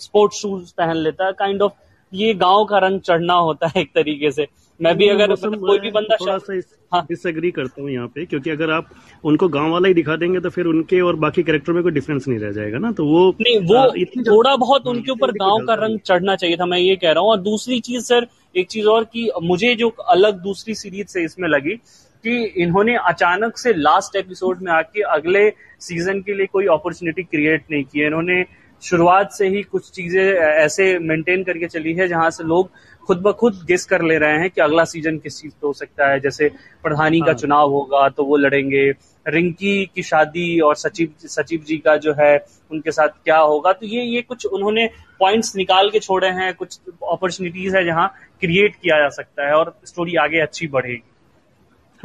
स्पोर्ट्स 0.00 0.40
शूज़ 0.42 0.72
पहन 0.78 0.96
लेता 0.96 1.26
है 1.26 1.32
काइंड 1.38 1.62
ऑफ़ 1.62 1.72
ये 2.12 2.32
गाँव 2.34 2.64
का 2.64 2.78
रंग 2.78 3.00
चढ़ना 3.00 3.34
होता 3.34 3.66
है 3.66 3.80
एक 3.82 3.88
तरीके 3.94 4.30
से। 4.30 4.46
मैं 4.80 4.96
भी 4.96 5.08
अगर 5.08 5.30
मतलब 5.30 5.58
कोई 5.60 5.78
भी 5.78 5.90
बंदा 5.90 6.16
थोड़ा 6.16 6.36
सा 6.38 6.60
हाँ। 6.92 7.02
डिसएग्री 7.08 7.50
करता 7.50 7.82
हूँ 7.82 7.90
यहाँ 7.90 8.06
पे 8.06 8.24
क्योंकि 8.26 8.50
अगर 8.50 8.70
आप 8.70 8.88
उनको 9.24 9.48
गाँव 9.48 9.70
वाला 9.72 9.88
ही 9.88 9.94
दिखा 9.94 10.16
देंगे 10.16 10.40
तो 10.40 10.50
फिर 10.50 10.66
उनके 10.66 11.00
और 11.00 11.16
बाकी 11.16 11.42
कैरेक्टर 11.42 11.72
में 11.72 11.82
कोई 11.82 11.92
डिफरेंस 11.92 12.28
नहीं 12.28 12.38
रह 12.38 12.52
जाएगा 12.52 12.78
ना 12.78 12.90
तो 12.92 13.04
वो 13.04 13.28
नहीं 13.40 13.58
वो 13.60 14.22
थोड़ा 14.22 14.54
बहुत 14.56 14.86
उनके 14.86 15.12
ऊपर 15.12 15.32
गाँव 15.34 15.64
का 15.66 15.74
रंग 15.74 15.98
चढ़ना 16.00 16.36
चाहिए 16.36 16.56
था 16.56 16.66
मैं 16.66 16.78
ये 16.78 16.96
कह 16.96 17.12
रहा 17.12 17.20
हूँ। 17.20 17.30
और 17.30 17.40
दूसरी 17.40 17.80
चीज़ 17.80 18.04
सर 18.04 18.26
एक 18.54 18.68
चीज़ 18.70 18.86
और 18.86 19.04
की 19.04 19.30
मुझे 19.42 19.74
जो 19.74 19.88
अलग 20.08 20.40
दूसरी 20.42 20.74
सीरीज़ 20.74 21.06
से 21.06 21.24
इसमें 21.24 21.48
लगी 21.48 21.76
कि 22.24 22.44
इन्होंने 22.62 22.96
अचानक 23.06 23.58
से 23.58 23.72
लास्ट 23.72 24.16
एपिसोड 24.16 24.62
में 24.62 24.72
आके 24.72 25.02
अगले 25.10 25.48
सीज़न 25.80 26.20
के 26.20 26.34
लिए 26.34 26.46
कोई 26.46 26.66
अपॉर्चुनिटी 26.72 27.22
क्रिएट 27.22 27.64
नहीं 27.70 27.84
की 27.84 28.00
है। 28.00 28.06
इन्होंने 28.06 28.44
शुरुआत 28.82 29.30
से 29.32 29.46
ही 29.48 29.62
कुछ 29.62 29.90
चीज़ें 29.90 30.22
ऐसे 30.22 30.98
मेंटेन 31.00 31.42
करके 31.44 31.66
चली 31.68 31.92
है 31.94 32.08
जहाँ 32.08 32.30
से 32.30 32.44
लोग 32.44 32.70
खुद 33.08 33.18
ब 33.22 33.32
खुद 33.32 33.54
गेस 33.66 33.84
कर 33.84 34.02
ले 34.02 34.16
रहे 34.18 34.38
हैं 34.38 34.50
कि 34.50 34.60
अगला 34.60 34.84
सीज़न 34.84 35.18
किस 35.18 35.40
चीज़ 35.40 35.52
पे 35.52 35.66
हो 35.66 35.72
सकता 35.72 36.08
है। 36.10 36.20
जैसे 36.20 36.48
प्रधानी 36.84 37.18
हाँ। 37.18 37.26
का 37.26 37.32
चुनाव 37.32 37.70
होगा 37.70 38.08
तो 38.08 38.24
वो 38.24 38.36
लड़ेंगे। 38.36 38.90
रिंकी 39.26 39.84
की 39.94 40.02
शादी 40.02 40.58
और 40.60 40.74
सचिव 40.76 41.12
सचिव 41.20 41.62
जी 41.66 41.76
का 41.76 41.96
जो 41.96 42.14
है 42.18 42.36
उनके 42.70 42.90
साथ 42.90 43.08
क्या 43.24 43.38
होगा? 43.38 43.72
तो 43.72 43.86
ये 43.86 44.02
ये 44.04 44.22
कुछ 44.22 44.46
उन्होंने 44.46 44.86
पॉइंट्स 45.20 45.54
निकाल 45.56 45.90
के 45.90 45.98
छोड़े 45.98 46.28
हैं। 46.30 46.52
कुछ 46.54 46.78
अपॉर्चुनिटीज़ 47.12 47.76
है 47.76 47.84
जहाँ 47.84 48.08
क्रिएट 48.40 48.74
किया 48.74 48.98
जा 48.98 49.08
सकता 49.12 49.46
है 49.48 49.54
और 49.54 49.78
स्टोरी 49.84 50.16
आगे 50.16 50.40
अच्छी 50.40 50.66
बढ़ेगी। 50.68 51.02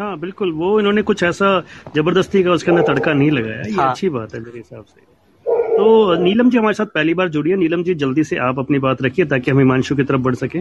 हाँ 0.02 0.18
बिल्कुल 0.20 0.52
वो 0.52 0.80
इन्होंने 0.80 1.02
कुछ 1.02 1.22
ऐसा 1.24 1.48
ज़बरदस्ती 1.96 2.44
का 2.44 2.52
उसके 2.52 2.72
अंदर 2.72 2.84
तड़का 2.84 3.14
नहीं 3.14 3.32
लगाया 3.32 3.62
ये 3.62 3.74
हाँ। 3.74 3.90
अच्छी 3.90 4.10
बात 4.10 4.34
है 4.36 4.40
मेरे 4.40 4.58
हिसाब 4.58 4.86
से। 4.86 5.02
तो 5.46 6.16
नीलम 6.24 6.50
जी 6.50 6.58
हमारे 6.58 6.74
साथ 6.74 6.86
पहली 6.86 7.14
बार 7.14 7.30
जुड़ी 7.30 7.52
है। 7.52 7.58
नीलम 7.58 7.84
जी 7.84 7.94
जल्दी 7.96 8.24
से 8.24 8.38
आप 8.38 8.60
अपनी 8.60 8.80
बात 8.80 9.02
रखिए 9.02 9.26
ताकि 9.26 9.52
हम 9.52 9.60
हिमांशु 9.60 9.96
की 9.96 10.04
तरफ़ 10.04 10.22
बढ़ 10.22 10.36
सके। 10.36 10.60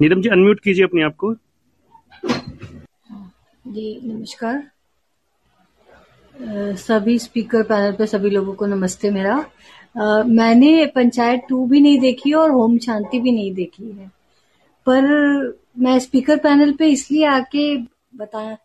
नीलम 0.00 0.22
जी 0.22 0.28
अनम्यूट 0.28 0.60
कीजिए 0.60 0.84
अपने 0.84 1.02
आप 1.02 1.16
को। 1.16 1.34
जी 3.64 4.00
नमस्कार। 4.04 4.62
सभी 6.76 7.18
स्पीकर 7.18 7.62
पैनल 7.62 7.92
पे 7.92 8.06
सभी 8.06 8.30
लोगों 8.30 8.54
को 8.54 8.66
नमस्ते 8.66 9.10
मेरा। 9.10 9.34
आ, 9.98 10.22
मैंने 10.22 10.86
पंचायत 10.86 11.40
टू 11.48 11.66
भी 11.66 11.80
नहीं 11.80 11.98
देखी 12.00 12.32
और 12.32 12.50
होम 12.50 12.78
शांति 12.78 13.20
भी 13.20 13.32
नहीं 13.32 13.52
देखी 13.54 13.90
है। 13.90 14.06
पर 14.86 15.59
मैं 15.80 15.98
स्पीकर 15.98 16.36
पैनल 16.38 16.72
पे 16.76 16.86
इसलिए 16.90 17.24
आके 17.26 17.76
बता, 18.16 18.56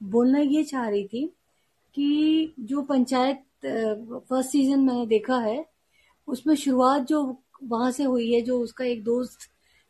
बोलना 0.00 0.38
ये 0.38 0.62
चाह 0.64 0.88
रही 0.88 1.04
थी 1.04 1.26
कि 1.96 2.54
जो 2.60 2.82
पंचायत 2.82 3.42
फ़र्स्ट 3.64 4.50
सीज़न 4.50 4.80
मैंने 4.80 5.06
देखा 5.06 5.36
है, 5.38 5.64
उसमें 6.28 6.54
शुरुआत 6.54 7.06
जो 7.06 7.22
वहाँ 7.64 7.90
से 7.92 8.04
हुई 8.04 8.32
है, 8.32 8.40
जो 8.40 8.58
उसका 8.60 8.84
एक 8.84 9.04
दोस्त 9.04 9.48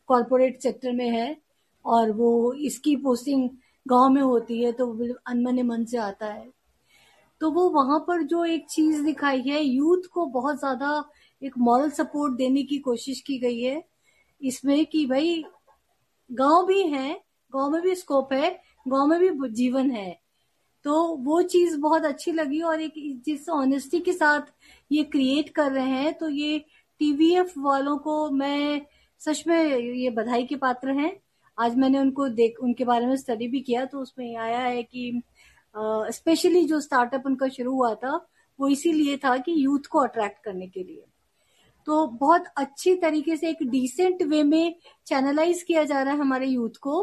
कॉरपोरेट 0.09 0.61
सेक्टर 0.63 0.93
में 0.93 1.09
है 1.11 1.37
और 1.85 2.11
वो 2.13 2.53
इसकी 2.63 2.97
पोस्टिंग 2.97 3.49
गाँव 3.87 4.09
में 4.11 4.23
होती 4.23 4.63
है 4.63 4.73
तो 4.73 4.87
अनमने 5.27 5.63
मन 5.63 5.85
से 5.85 5.99
आता 5.99 6.27
है। 6.27 6.49
तो 7.41 7.51
वो 7.51 7.69
वहाँ 7.71 7.99
पर 8.09 8.23
जो 8.25 8.45
एक 8.45 8.67
चीज़ 8.71 9.03
दिखाई 9.05 9.41
है 9.43 9.63
यूथ 9.65 10.07
को 10.13 10.27
बहुत 10.29 10.59
ज़्यादा 10.59 11.05
एक 11.43 11.59
मॉरल 11.59 11.91
सपोर्ट 11.93 12.37
देने 12.37 12.63
की 12.63 12.79
कोशिश 12.81 13.21
की 13.21 13.39
गई 13.39 13.61
है, 13.61 13.83
इसमें 14.41 14.85
कि 14.87 15.05
भाई 15.07 15.43
गाँव 16.35 16.67
भी 16.67 16.83
है, 16.83 17.15
गाँव 17.53 17.71
में 17.71 17.81
भी 17.83 17.95
स्कोप 17.95 18.33
है, 18.33 18.51
गाँव 18.87 19.07
में 19.07 19.19
भी 19.21 19.49
जीवन 19.51 19.91
है। 19.91 20.19
तो 20.85 20.95
वो 21.17 21.41
चीज़ 21.43 21.77
बहुत 21.81 22.05
अच्छी 22.05 22.33
लगी 22.33 22.61
और 22.63 22.81
एक 22.81 22.95
जिस 23.27 23.49
ऑनेस्टी 23.49 24.01
के 24.01 24.13
साथ 24.13 24.53
ये 24.91 25.03
क्रिएट 25.05 25.49
कर 25.49 25.71
रहे 25.73 25.91
हैं 25.91 26.13
तो 26.15 26.29
ये 26.29 26.59
टीवीएफ 27.01 27.53
वालों 27.59 27.97
को 27.99 28.31
मैं 28.31 28.81
सच 29.21 29.45
में 29.47 29.77
ये 29.77 30.11
बधाई 30.11 30.45
के 30.45 30.57
पात्र 30.57 30.91
हैं। 30.91 31.13
आज 31.59 31.77
मैंने 31.77 31.99
उनको 31.99 32.29
देख, 32.29 32.59
उनके 32.61 32.85
बारे 32.85 33.07
में 33.07 33.17
स्टडी 33.17 33.49
भी 33.49 33.61
किया 33.61 33.85
तो 33.85 34.01
उसमें 34.01 34.37
आया 34.37 34.59
है 34.59 34.83
कि 34.83 35.23
स्पेशली 35.75 36.65
जो 36.65 36.81
स्टार्टअप 36.81 37.23
उनका 37.27 37.49
शुरू 37.49 37.73
हुआ 37.73 37.95
था, 37.95 38.17
वो 38.59 38.69
इसीलिए 38.69 39.17
था 39.17 39.37
कि 39.39 39.55
यूथ 39.57 39.87
को 39.91 39.99
अट्रैक्ट 39.99 40.45
करने 40.45 40.67
के 40.67 40.83
लिए। 40.83 41.05
तो 41.87 42.07
बहुत 42.21 42.45
अच्छी 42.57 42.95
तरीके 42.97 43.37
से 43.37 43.49
एक 43.51 43.63
डिसेंट 43.71 44.23
वे 44.23 44.43
में 44.43 44.75
चैनलाइज 45.07 45.63
किया 45.63 45.85
जा 45.85 46.03
रहा 46.03 46.13
है 46.15 46.21
हमारे 46.21 46.47
यूथ 46.47 46.77
को। 46.83 47.03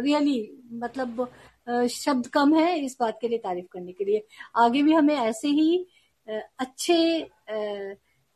रियली 0.00 0.40
मतलब 0.74 1.28
शब्द 1.90 2.26
कम 2.26 2.54
है 2.54 2.78
इस 2.80 2.96
बात 3.00 3.18
के 3.20 3.28
लिए 3.28 3.38
तारीफ़ 3.38 3.66
करने 3.72 3.92
के 3.92 4.04
लिए। 4.04 4.26
आगे 4.56 4.82
भी 4.82 4.92
हमें 4.92 5.14
ऐसे 5.16 5.48
ही 5.50 5.86
अच्छे 6.28 7.26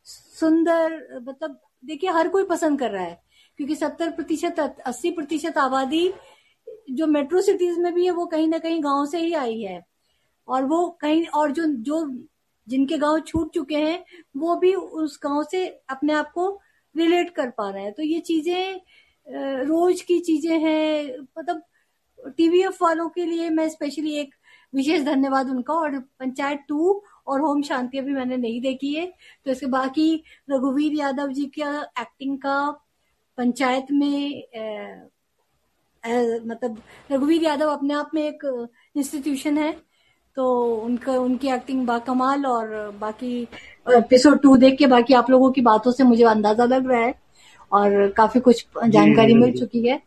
सुंदर 0.06 1.20
मतलब 1.22 1.58
देखिए, 1.84 2.10
हर 2.10 2.28
कोई 2.28 2.44
पसंद 2.44 2.78
कर 2.80 2.90
रहा 2.90 3.02
है, 3.02 3.20
क्योंकि 3.58 3.74
सत्तर 3.74 4.10
प्रतिशत, 4.10 4.58
अस्सी 4.86 5.10
प्रतिशत 5.10 5.58
आबादी 5.58 6.12
जो 6.90 7.06
मेट्रो 7.06 7.40
सिटीज़ 7.42 7.78
में 7.80 7.92
भी 7.94 8.04
है, 8.04 8.10
वो 8.10 8.26
कहीं 8.26 8.48
ना 8.48 8.58
कहीं 8.58 8.82
गाँव 8.84 9.06
से 9.06 9.18
ही 9.18 9.32
आई 9.34 9.60
है। 9.60 9.80
और 10.48 10.64
वो 10.64 10.88
कहीं, 11.00 11.26
और 11.26 11.52
जो 11.52 11.64
जो 11.66 12.04
जिनके 12.70 12.98
गाँव 12.98 13.20
छूट 13.20 13.52
चुके 13.54 13.76
हैं 13.76 14.04
वो 14.36 14.56
भी 14.56 14.74
उस 14.74 15.18
गाँव 15.22 15.42
से 15.50 15.66
अपने 15.90 16.12
आप 16.12 16.30
को 16.32 16.48
रिलेट 16.94 17.30
कर 17.34 17.50
पा 17.50 17.68
रहे 17.70 17.82
हैं। 17.84 17.92
तो 17.92 18.02
ये 18.02 18.20
चीज़ें 18.20 18.80
रोज 19.66 20.00
की 20.02 20.18
चीज़ें 20.20 20.58
हैं। 20.58 21.18
मतलब 21.38 21.62
टीवीएफ 22.36 22.82
वालों 22.82 23.08
के 23.08 23.24
लिए 23.24 23.48
मैं 23.50 23.68
स्पेशली 23.68 24.14
एक 24.18 24.34
विशेष 24.72 25.02
धन्यवाद 25.04 25.48
उनका 25.50 25.74
और 25.74 25.98
पंचायत 26.20 26.60
टू 26.68 27.02
और 27.26 27.40
होम 27.40 27.62
शांति 27.62 27.98
अभी 27.98 28.12
मैंने 28.12 28.36
नहीं 28.36 28.60
देखी 28.60 28.92
है। 28.94 29.06
तो 29.46 29.50
इसके 29.50 29.66
बाकी 29.68 30.22
रघुवीर 30.50 30.94
यादव 30.94 31.32
जी 31.32 31.46
का 31.58 31.80
एक्टिंग 32.00 32.36
का 32.38 32.70
पंचायत 33.38 33.86
में 33.90 34.06
ए, 34.06 35.08
ए, 36.04 36.40
मतलब 36.46 36.82
रघुवीर 37.10 37.42
यादव 37.42 37.70
अपने 37.70 37.94
आप 37.94 38.10
में 38.14 38.22
एक 38.22 38.44
इंस्टीट्यूशन 38.96 39.58
है। 39.58 39.70
तो 40.36 40.74
उनका 40.74 41.12
उनकी 41.12 41.48
एक्टिंग 41.48 41.86
बाकमाल 41.86 42.46
और 42.46 42.66
बाकी 43.00 43.40
एपिसोड 43.86 44.40
टू 44.42 44.56
देख 44.56 44.78
के 44.78 44.86
बाकी 44.86 45.14
आप 45.14 45.30
लोगों 45.30 45.50
की 45.52 45.60
बातों 45.60 45.92
से 45.92 46.04
मुझे 46.04 46.24
अंदाज़ा 46.24 46.64
लग 46.64 46.90
रहा 46.90 47.00
है 47.00 47.14
और 47.72 48.08
काफ़ी 48.16 48.40
कुछ 48.40 48.64
जानकारी 48.88 49.34
मिल 49.34 49.52
चुकी 49.58 49.86
है। 49.88 50.00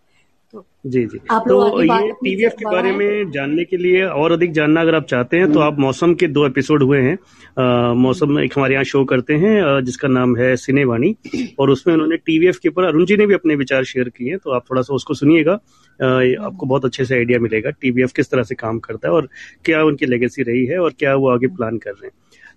तो 0.53 0.65
जी। 0.85 1.05
जी 1.05 1.17
तो 1.17 1.83
ये 1.83 2.11
टीवीएफ 2.13 2.53
के 2.59 2.65
बारे 2.65 2.91
में 2.91 3.31
जानने 3.31 3.63
के 3.63 3.77
लिए 3.77 4.03
और 4.05 4.31
अधिक 4.31 4.51
जानना 4.53 4.81
अगर 4.81 4.95
आप 4.95 5.05
चाहते 5.05 5.37
हैं 5.37 5.51
तो 5.51 5.59
हम्म। 5.59 5.67
आप 5.67 5.79
मौसम 5.79 6.13
के 6.13 6.27
दो 6.27 6.45
एपिसोड 6.47 6.83
हुए 6.83 6.99
हैं। 7.01 7.17
आ, 7.59 7.93
मौसम 7.95 8.39
एक 8.39 8.53
हमारे 8.57 8.73
यहाँ 8.73 8.83
शो 8.83 9.03
करते 9.05 9.33
हैं 9.35 9.83
जिसका 9.85 10.07
नाम 10.07 10.35
है 10.37 10.55
सिनेवाणी। 10.55 11.15
और 11.59 11.69
उसमें 11.69 11.93
उन्होंने 11.93 12.17
टीवीएफ 12.17 12.57
के 12.57 12.69
ऊपर 12.69 12.83
अरुण 12.83 13.05
जी 13.05 13.17
ने 13.17 13.25
भी 13.25 13.33
अपने 13.33 13.55
विचार 13.55 13.83
शेयर 13.83 14.09
किए 14.09 14.29
हैं 14.29 14.37
तो 14.43 14.51
आप 14.51 14.65
थोड़ा 14.69 14.81
सा 14.81 14.93
उसको 14.93 15.13
सुनिएगा। 15.13 15.53
आपको 15.53 16.65
बहुत 16.65 16.85
अच्छे 16.85 17.05
से 17.05 17.15
आइडिया 17.15 17.39
मिलेगा 17.39 17.69
टीवीएफ 17.71 18.11
किस 18.15 18.31
तरह 18.31 18.43
से 18.43 18.55
काम 18.55 18.79
करता 18.79 19.07
है 19.07 19.13
और 19.13 19.29
क्या 19.65 19.83
उनकी 19.83 20.05
लेगेसी 20.05 20.43
रही 20.43 20.65
है 20.65 20.79
और 20.79 20.93
क्या 20.99 21.15
वो 21.15 21.29
आगे 21.29 21.47
प्लान 21.49 21.77
कर 21.77 21.91
रहे 21.91 22.05
हैं। 22.05 22.13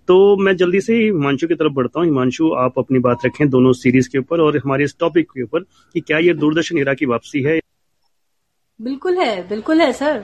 तो 0.07 0.35
मैं 0.37 0.55
जल्दी 0.57 0.79
से 0.81 0.95
हिमांशु 0.95 1.47
की 1.47 1.55
तरफ़ 1.55 1.73
बढ़ता 1.73 1.99
हूँ। 1.99 2.07
हिमांशु 2.07 2.51
आप 2.57 2.77
अपनी 2.79 2.99
बात 2.99 3.25
रखें 3.25 3.47
दोनों 3.49 3.71
सीरीज़ 3.75 4.09
के 4.09 4.19
ऊपर 4.19 4.41
और 4.41 4.57
हमारे 4.57 4.83
इस 4.83 4.95
टॉपिक 4.99 5.27
के 5.27 5.43
ऊपर 5.43 5.63
कि 5.95 5.99
क्या 6.01 6.17
ये 6.19 6.33
दूरदर्शन 6.35 6.77
इरा 6.77 6.93
की 6.93 7.05
वापसी 7.05 7.41
है 7.43 7.59
बिल्कुल 8.79 9.17
है 9.17 9.47
बिल्कुल 9.47 9.81
है 9.81 9.91
सर। 9.93 10.21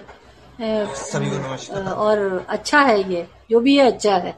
सभी 0.96 1.30
को 1.30 1.38
नमस्कार। 1.38 1.84
और 1.84 2.20
अच्छा 2.50 2.80
है 2.82 3.14
ये 3.14 3.28
जो 3.52 3.60
भी 3.60 3.78
है 3.78 3.92
अच्छा 3.92 4.18
है। 4.18 4.38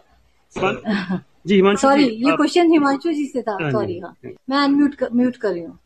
जी 1.47 1.55
हिमांशु 1.55 1.81
सॉरी 1.81 2.03
ये 2.03 2.35
क्वेश्चन 2.35 2.71
हिमांशु 2.71 3.11
जी 3.13 3.25
से 3.27 3.41
था 3.41 3.57
सॉरी 3.71 3.99
हाँ, 3.99 4.09
हाँ। 4.25 4.31
मैं 4.49 4.57
अनम्यूट 4.57 4.95
कर, 4.95 5.09
म्यूट 5.11 5.35
कर 5.37 5.51
रही 5.51 5.63
हूँ। 5.63 5.79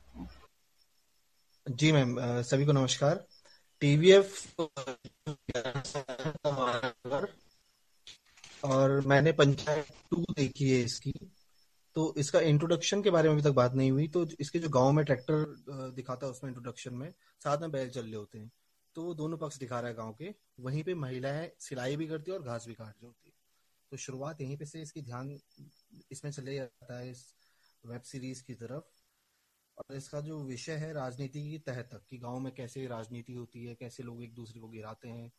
जी 1.67 1.91
मैम 1.91 2.15
सभी 2.41 2.65
को 2.65 2.71
नमस्कार। 2.71 3.23
टीवीएफ 3.81 4.55
और 8.63 9.01
मैंने 9.07 9.31
पंचायत 9.31 9.85
टू 10.11 10.23
देखी 10.37 10.69
है 10.69 10.79
इसकी। 10.81 11.13
तो 11.95 12.13
इसका 12.17 12.39
इंट्रोडक्शन 12.39 13.01
के 13.03 13.09
बारे 13.09 13.29
में 13.29 13.35
अभी 13.35 13.43
तक 13.43 13.55
बात 13.55 13.73
नहीं 13.73 13.91
हुई। 13.91 14.07
तो 14.07 14.25
इसके 14.39 14.59
जो 14.59 14.69
गाँव 14.69 14.91
में 14.91 15.03
ट्रैक्टर 15.05 15.91
दिखाता 15.95 16.25
है 16.25 16.31
उसमें 16.31 16.49
इंट्रोडक्शन 16.51 16.93
में, 16.93 17.13
साथ 17.41 17.61
में 17.61 17.71
बैल 17.71 17.89
चल 17.89 18.01
रहे 18.01 18.15
होते 18.15 18.39
हैं। 18.39 18.51
तो 18.95 19.03
वो 19.03 19.13
दोनों 19.13 19.37
पक्ष 19.37 19.57
दिखा 19.57 19.79
रहा 19.79 19.89
है 19.89 19.95
गाँव 19.95 20.13
के। 20.13 20.33
वहीं 20.59 20.83
पे 20.83 20.93
महिलाएँ 20.93 21.51
सिलाई 21.59 21.95
भी 21.95 22.07
करती 22.07 22.31
है 22.31 22.37
और 22.37 22.43
घास 22.43 22.65
भी 22.67 22.73
काट 22.73 22.87
रही 22.87 23.05
होती 23.05 23.29
है। 23.29 23.35
तो 23.91 23.97
शुरुआत 23.97 24.41
यहीं 24.41 24.57
पे 24.57 24.65
से 24.65 24.81
इसकी 24.81 25.01
ध्यान, 25.01 25.39
इसमें 26.11 26.31
चले 26.31 26.55
जाता 26.55 26.99
है 26.99 27.11
इस 27.11 27.25
वेब 27.85 28.01
सीरीज़ 28.01 28.43
की 28.43 28.53
तरफ़। 28.53 28.83
और 29.77 29.95
इसका 29.95 30.19
जो 30.21 30.43
विषय 30.43 30.73
है 30.73 30.93
राजनीति 30.93 31.41
की 31.51 31.57
तह 31.59 31.81
तक, 31.81 32.01
कि 32.09 32.17
गाँव 32.17 32.39
में 32.39 32.53
कैसे 32.53 32.85
राजनीति 32.87 33.33
होती 33.33 33.65
है, 33.65 33.75
कैसे 33.75 34.03
लोग 34.03 34.23
एक 34.23 34.33
दूसरे 34.33 34.61
को 34.61 34.67
गिराते 34.67 35.09
हैं, 35.09 35.31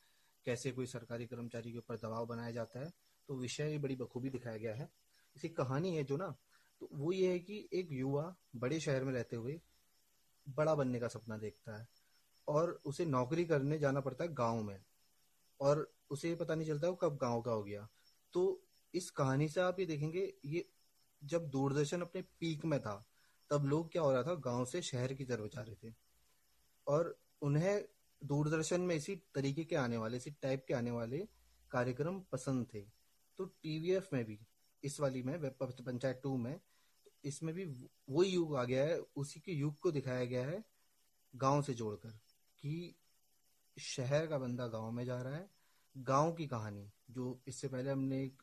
कैसे 0.46 0.70
कोई 0.70 0.86
सरकारी 0.86 1.26
कर्मचारी 1.26 1.72
के 1.72 1.78
ऊपर 1.78 1.96
दबाव 1.96 2.26
बनाया 2.26 2.50
जाता 2.50 2.80
है। 2.80 2.92
तो 3.28 3.36
विषय 3.36 3.78
बड़ी 3.78 3.96
बखूबी 3.96 4.30
दिखाया 4.30 4.56
गया 4.56 4.74
है। 4.74 4.88
इसकी 5.36 5.48
कहानी 5.48 5.96
है 5.96 6.04
जो 6.04 6.16
ना 6.16 6.34
तो 6.80 6.88
वो 6.92 7.12
ये 7.12 7.32
है 7.32 7.38
कि 7.38 7.68
एक 7.72 7.88
युवा 7.92 8.36
बड़े 8.56 8.80
शहर 8.80 9.04
में 9.04 9.12
रहते 9.12 9.36
हुए 9.36 9.60
बड़ा 10.48 10.74
बनने 10.74 11.00
का 11.00 11.08
सपना 11.08 11.36
देखता 11.38 11.76
है 11.78 11.88
और 12.48 12.78
उसे 12.84 13.04
नौकरी 13.04 13.44
करने 13.44 13.78
जाना 13.78 14.00
पड़ता 14.00 14.24
है 14.24 14.32
गाँव 14.34 14.62
में 14.62 14.78
और 15.60 15.92
उसे 16.10 16.34
पता 16.34 16.54
नहीं 16.54 16.68
चलता 16.68 16.88
वो 16.88 16.94
कब 16.94 17.16
गाँव 17.16 17.40
का 17.42 17.50
हो 17.50 17.62
गया। 17.62 17.88
तो 18.32 18.62
इस 18.94 19.10
कहानी 19.10 19.48
से 19.48 19.60
आप 19.60 19.80
ये 19.80 19.86
देखेंगे, 19.86 20.34
ये 20.44 20.68
जब 21.22 21.48
दूरदर्शन 21.48 22.00
अपने 22.00 22.22
पीक 22.22 22.64
में 22.64 22.80
था, 22.80 23.06
तब 23.50 23.64
लोग 23.64 23.92
क्या 23.92 24.02
हो 24.02 24.12
रहा 24.12 24.22
था, 24.22 24.34
गाँव 24.34 24.64
से 24.64 24.82
शहर 24.82 25.14
की 25.14 25.24
तरफ़ 25.24 25.46
जा 25.46 25.62
रहे 25.62 25.74
थे 25.74 25.94
और 26.86 27.18
उन्हें 27.42 27.84
दूरदर्शन 28.22 28.80
में 28.80 28.94
इसी 28.96 29.16
तरीके 29.34 29.64
के 29.64 29.76
आने 29.76 29.96
वाले, 29.96 30.16
इसी 30.16 30.30
टाइप 30.30 30.64
के 30.68 30.74
आने 30.74 30.90
वाले 30.90 31.28
कार्यक्रम 31.70 32.20
पसंद 32.20 32.66
थे। 32.74 32.80
तो 33.38 33.44
टीवीएफ 33.44 34.08
में 34.12 34.24
भी 34.24 34.38
इस 34.82 35.00
वाली 35.00 35.22
में 35.22 35.38
पंचायत 35.52 36.20
टू 36.22 36.36
में, 36.36 36.60
इसमें 37.24 37.54
भी 37.54 37.64
वही 38.10 38.30
युग 38.30 38.56
आ 38.56 38.64
गया 38.64 38.84
है, 38.84 38.98
उसी 38.98 39.40
के 39.40 39.52
युग 39.52 39.78
को 39.78 39.90
दिखाया 39.92 40.24
गया 40.24 40.44
है 40.46 40.62
गाँव 41.34 41.62
से 41.62 41.74
जोड़कर 41.74 42.10
कि 42.58 42.94
शहर 43.76 44.26
का 44.26 44.38
बंदा 44.38 44.66
गाँव 44.68 44.90
में 44.90 45.04
जा 45.04 45.20
रहा 45.22 45.36
है, 45.36 45.48
गाँव 45.96 46.32
की 46.32 46.46
कहानी, 46.46 46.90
जो 47.10 47.40
इससे 47.48 47.68
पहले 47.68 47.90
हमने 47.90 48.22
एक 48.24 48.42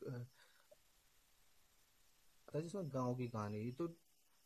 जिसमें 2.56 2.88
गाँव 2.88 3.14
की 3.14 3.26
कहानी 3.28 3.70
तो 3.72 3.86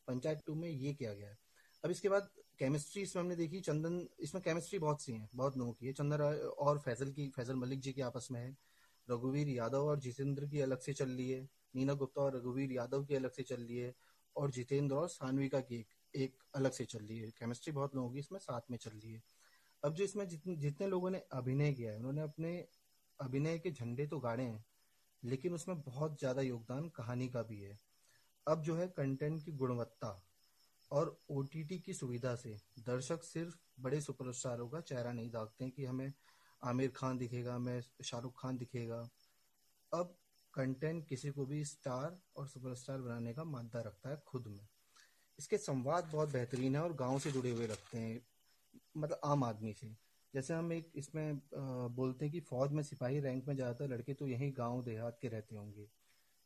पंचायत 0.09 0.43
टू 0.47 0.55
में 0.55 0.69
ये 0.69 0.93
किया 0.95 1.13
गया 1.15 1.29
है। 1.29 1.39
अब 1.85 1.91
इसके 1.91 2.09
बाद 2.09 2.29
केमिस्ट्री 2.59 3.03
इसमें 3.03 3.23
हमने 3.23 3.37
देखी, 3.37 3.61
चंदन, 3.61 4.07
इसमें 4.21 4.43
केमिस्ट्री 4.45 4.79
बहुत 4.79 5.03
सी 5.03 5.13
है, 5.13 5.29
बहुत 5.35 5.57
लोगों 5.57 5.73
की 5.73 5.87
है। 5.87 5.93
चंदन 5.93 6.23
और 6.59 6.79
फैजल 6.79 7.13
की, 7.13 7.29
फैजल 7.29 7.55
मलिक 7.55 7.81
जी 7.81 7.93
की 7.93 8.01
आपस 8.01 8.29
में 8.31 8.41
है, 8.41 8.57
रघुवीर 9.09 9.49
यादव 9.49 9.87
और 9.87 10.01
जितेंद्र 10.01 10.47
की 10.47 10.61
अलग 10.61 10.81
से 10.81 10.93
चल 10.93 11.11
रही 11.11 11.31
है। 11.31 11.49
नीना 11.77 11.95
गुप्ता 11.95 12.23
और 12.23 12.37
रघुवीर 12.37 12.73
यादव 12.73 13.05
की 13.05 13.15
अलग 13.15 13.31
से 13.31 13.43
चल 13.43 13.63
रही 13.63 13.77
है 13.77 13.95
और 14.37 14.51
जितेंद्र 14.51 14.95
और 14.95 15.09
सानविका 15.09 15.61
की 15.61 15.77
एक, 15.77 15.87
एक 16.15 16.43
अलग 16.55 16.73
से 16.73 16.85
चल 16.85 16.99
रही 16.99 17.19
है 17.19 17.31
केमिस्ट्री 17.31 17.73
बहुत 17.73 17.95
लोगों 17.95 18.13
की 18.13 18.19
इसमें 18.19 18.39
साथ 18.39 18.61
में 18.71 18.79
चल 18.79 18.91
रही 18.91 19.13
है 19.13 19.23
अब 19.85 19.95
जो 19.95 20.05
इसमें 20.05 20.29
जितने 20.29 20.57
जितने 20.57 20.87
लोगों 20.87 21.11
ने 21.11 21.23
अभिनय 21.33 21.73
किया 21.73 21.93
है 21.93 21.99
उन्होंने 21.99 22.21
अपने 22.21 22.69
अभिनय 23.21 23.59
के 23.59 23.71
झंडे 23.71 24.07
तो 24.07 24.19
गाड़े 24.21 24.45
हैं 24.45 24.65
लेकिन 25.25 25.55
उसमें 25.55 25.81
बहुत 25.81 26.19
ज़्यादा 26.19 26.43
योगदान 26.43 26.89
कहानी 26.89 27.29
का 27.29 27.43
भी 27.43 27.61
है। 27.61 27.79
अब 28.49 28.63
जो 28.63 28.77
है 28.77 28.87
कंटेंट 28.87 29.45
की 29.45 29.53
गुणवत्ता 29.53 30.25
और 30.91 31.21
ओटीटी 31.31 31.79
की 31.79 31.95
सुविधा 31.95 32.35
से 32.37 32.57
दर्शक 32.79 33.23
सिर्फ़ 33.23 33.57
बड़े 33.81 34.01
सुपरस्टारों 34.01 34.69
का 34.69 34.81
चेहरा 34.81 35.13
नहीं 35.13 35.31
दागते 35.31 35.65
हैं 35.65 35.73
कि 35.73 35.85
हमें 35.85 36.13
आमिर 36.65 36.93
खान 36.97 37.19
दिखेगा 37.19 37.55
हमें 37.55 37.81
शाहरुख 38.05 38.43
खान 38.43 38.57
दिखेगा। 38.57 39.09
अब 39.93 40.17
कंटेंट 40.55 41.07
किसी 41.09 41.31
को 41.31 41.47
भी 41.47 41.65
स्टार 41.65 42.19
और 42.37 42.47
सुपरस्टार 42.49 43.01
बनाने 43.01 43.33
का 43.35 43.45
मादा 43.45 43.81
रखता 43.81 44.11
है 44.11 44.23
खुद 44.27 44.47
में। 44.49 44.67
इसके 45.38 45.59
संवाद 45.59 46.09
बहुत 46.12 46.33
बेहतरीन 46.33 46.77
है 46.77 46.83
और 46.83 46.93
गाँव 46.95 47.19
से 47.19 47.31
जुड़े 47.33 47.51
हुए 47.51 47.67
रखते 47.67 47.99
हैं 47.99 48.21
मतलब 48.97 49.21
आम 49.25 49.45
आदमी 49.45 49.73
से। 49.73 49.95
जैसे 50.35 50.55
हम 50.55 50.73
एक 50.73 50.93
इसमें 50.97 51.41
बोलते 51.55 52.25
हैं 52.25 52.33
कि 52.33 52.41
फौज 52.41 52.73
में 52.73 52.83
सिपाही 52.83 53.21
रैंक 53.21 53.49
में 53.49 53.55
ज़्यादातर 53.55 53.88
लड़के 53.88 54.15
तो 54.15 54.27
यही 54.29 54.51
गाँव 54.53 54.83
देहात 54.85 55.19
के 55.23 55.29
रहते 55.29 55.57
होंगे। 55.57 55.88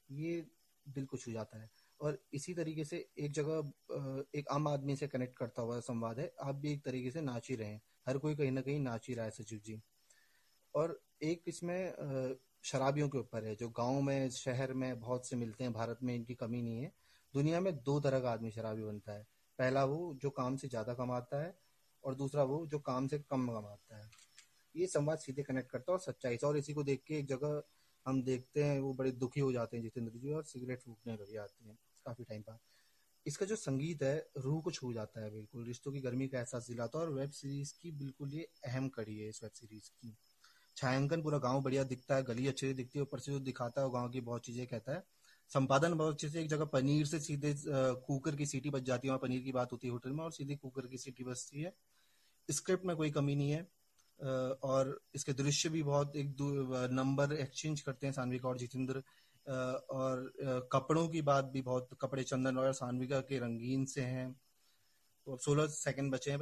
ये 0.08 0.46
दिल 0.86 1.04
को 1.06 1.16
छू 1.16 1.32
जाता 1.32 1.58
है। 1.58 1.70
और 2.00 2.18
इसी 2.34 2.54
तरीके 2.54 2.84
से 2.84 2.96
एक 3.18 3.32
जगह 3.32 4.28
एक 4.34 4.48
आम 4.50 4.68
आदमी 4.68 4.96
से 4.96 5.08
कनेक्ट 5.08 5.36
करता 5.38 5.62
हुआ 5.62 5.78
संवाद 5.80 6.18
है। 6.20 6.30
आप 6.42 6.54
भी 6.54 6.72
एक 6.72 6.84
तरीके 6.84 7.10
से 7.10 7.20
नाच 7.20 7.48
ही 7.50 7.56
रहे 7.56 7.68
हैं। 7.68 7.80
हर 8.08 8.18
कोई 8.18 8.34
कहीं 8.34 8.50
ना 8.50 8.60
कहीं 8.60 8.80
नाच 8.80 9.08
ही 9.08 9.14
रहा 9.14 9.24
है 9.24 9.30
सचिव 9.30 9.60
जी। 9.64 9.80
और 10.74 11.00
एक 11.22 11.44
इसमें 11.46 12.36
शराबियों 12.66 13.08
के 13.08 13.18
ऊपर 13.18 13.44
है, 13.44 13.54
जो 13.56 13.68
गाँव 13.68 14.00
में, 14.02 14.30
शहर 14.30 14.72
में 14.72 15.00
बहुत 15.00 15.28
से 15.28 15.36
मिलते 15.36 15.64
हैं, 15.64 15.72
भारत 15.72 15.98
में 16.02 16.14
इनकी 16.14 16.34
कमी 16.34 16.62
नहीं 16.62 16.82
है। 16.82 16.92
दुनिया 17.34 17.60
में 17.60 17.74
दो 17.82 18.00
तरह 18.00 18.20
का 18.20 18.30
आदमी 18.30 18.50
शराबी 18.50 18.82
बनता 18.82 19.12
है। 19.12 19.26
पहला 19.58 19.84
वो, 19.84 20.14
जो 20.14 20.30
काम 20.30 20.56
से 20.56 20.68
ज़्यादा 20.68 20.94
कमाता 20.94 21.42
है, 21.42 21.54
और 22.04 22.14
दूसरा 22.14 22.42
वो, 22.42 22.66
जो 22.66 22.78
काम 22.78 23.06
से 23.06 23.18
कम 23.18 23.46
कमाता 23.48 23.96
है। 23.98 24.10
ये 24.74 24.86
संवाद 24.86 25.18
सीधे 25.18 25.42
कनेक्ट 25.42 25.70
करता 25.70 25.92
है 25.92 25.94
और 25.94 26.00
सच्चाई 26.00 26.36
से। 26.36 26.46
और 26.46 26.56
इसी 26.56 26.74
को 26.74 26.82
देख 26.84 27.02
के 27.06 27.18
एक 27.18 27.26
जगह 27.26 27.62
हम 28.06 28.22
देखते 28.22 28.64
हैं, 28.64 28.80
वो 28.80 28.92
बड़े 28.94 29.10
दुखी 29.12 29.40
हो 29.40 29.52
जाते 29.52 29.76
हैं 29.76 29.84
जितेंद्र 29.84 30.18
जी, 30.18 30.32
और 30.32 30.44
सिगरेट 30.44 30.80
फूकने 30.80 31.12
लग 31.12 31.32
जाते 31.32 31.64
हैं 31.64 31.78
काफ़ी 32.06 32.24
टाइम 32.24 32.42
बाद। 32.42 32.58
इसका 33.26 33.46
जो 33.46 33.56
संगीत 33.56 34.02
है, 34.02 34.30
रूह 34.36 34.60
को 34.62 34.70
छू 34.70 34.92
जाता 34.92 35.24
है 35.24 35.30
बिल्कुल। 35.30 35.66
रिश्तों 35.66 35.92
की 35.92 36.00
गर्मी 36.00 36.28
का 36.28 36.38
एहसास 36.38 36.66
दिलाता 36.68 36.98
है, 36.98 37.04
और 37.04 37.12
वेब 37.12 37.30
सीरीज़ 37.30 37.72
की 37.82 37.92
बिल्कुल 37.92 38.34
ये 38.34 38.48
अहम 38.64 38.88
कड़ी 38.88 39.18
है 39.18 39.28
इस 39.28 39.42
वेब 39.42 39.52
सीरीज़ 39.52 39.90
की। 39.90 40.16
छायांकन 40.76 41.22
पूरा 41.22 41.38
गाँव 41.40 41.60
बढ़िया 41.62 41.82
दिखता 41.84 42.16
है, 42.16 42.22
गली 42.24 42.46
अच्छे 42.48 42.66
से 42.66 42.74
दिखती 42.74 42.98
है, 42.98 43.02
ऊपर 43.02 43.18
से 43.18 43.32
जो 43.32 43.38
दिखाता 43.40 43.82
है 43.82 43.90
गाँव 43.92 44.08
की 44.10 44.20
बहुत 44.22 44.44
चीज़ें 44.46 44.66
कहता 44.66 44.92
है। 44.92 45.02
संपादन 45.50 45.94
बहुत 45.94 46.14
अच्छे 46.14 46.28
से 46.28 46.40
एक 46.40 46.48
जगह 46.48 46.64
पनीर 46.66 47.06
से 47.06 47.20
सीधे 47.20 47.54
कुकर 47.66 48.36
की 48.36 48.46
सीटी 48.46 48.70
बच 48.70 48.82
जाती 48.84 49.08
है, 49.08 49.10
वहाँ 49.10 49.20
पनीर 49.20 49.42
की 49.42 49.52
बात 49.52 49.72
होती 49.72 49.86
है 49.86 49.92
होटल 49.92 50.12
में, 50.12 50.24
और 50.24 50.32
सीधे 50.32 50.56
कुकर 50.56 50.86
की 50.86 50.98
सीटी 50.98 51.24
बचती 51.24 51.62
है। 51.62 51.72
स्क्रिप्ट 52.48 52.84
में 52.84 52.96
कोई 52.96 53.10
कमी 53.10 53.34
नहीं 53.36 53.50
है 53.50 53.62
और 54.64 55.00
इसके 55.14 55.32
दृश्य 55.34 55.68
भी 55.68 55.82
बहुत 55.82 56.16
एक 56.16 56.36
नंबर 56.92 57.32
एक्सचेंज 57.34 57.80
करते 57.80 58.06
हैं 58.06 58.12
सानविका 58.14 58.48
और 58.48 58.58
जितेंद्र 58.58 59.02
और 59.46 60.32
कपड़ों 60.72 61.08
की 61.08 61.22
बात 61.22 61.44
भी 61.46 61.62
बहुत, 61.62 61.88
कपड़े 62.00 62.22
चंदन 62.24 62.58
और 62.58 62.72
सानविका 62.74 63.20
के 63.22 63.38
रंगीन 63.38 63.84
से 63.86 64.02
हैं। 64.02 64.32
तो 65.26 65.36
सोलह 65.38 65.66
सेकंड 65.68 66.12
बचे 66.12 66.30
हैं। 66.30 66.38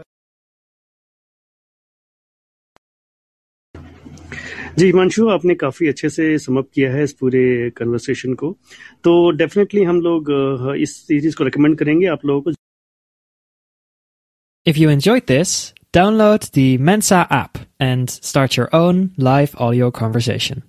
जी, 4.78 4.86
हिमांशु, 4.86 5.26
आपने 5.28 5.54
काफ़ी 5.54 5.88
अच्छे 5.88 6.08
से 6.08 6.38
समअप 6.38 6.68
किया 6.74 6.90
है 6.92 7.02
इस 7.04 7.12
पूरे 7.12 7.70
कन्वर्सेशन 7.70 8.34
को। 8.34 8.50
तो 9.04 9.30
डेफिनेटली 9.30 9.82
हम 9.82 10.00
लोग 10.00 10.30
इस 10.76 10.96
सीरीज़ 11.06 11.36
को 11.36 11.44
रिकमेंड 11.44 11.76
करेंगे 11.78 12.06
आप 12.06 12.24
लोगों 12.26 12.40
को। 12.42 12.50
If 14.66 14.78
you 14.78 14.90
enjoy 14.90 15.20
this 15.28 15.52
download 15.94 16.44
the 16.58 16.66
Mensa 16.80 17.20
app 17.32 17.64
and 17.80 18.08
start 18.08 18.58
your 18.58 18.68
own 18.76 19.08
live 19.20 19.48
audio 19.58 19.90
conversation 19.90 20.62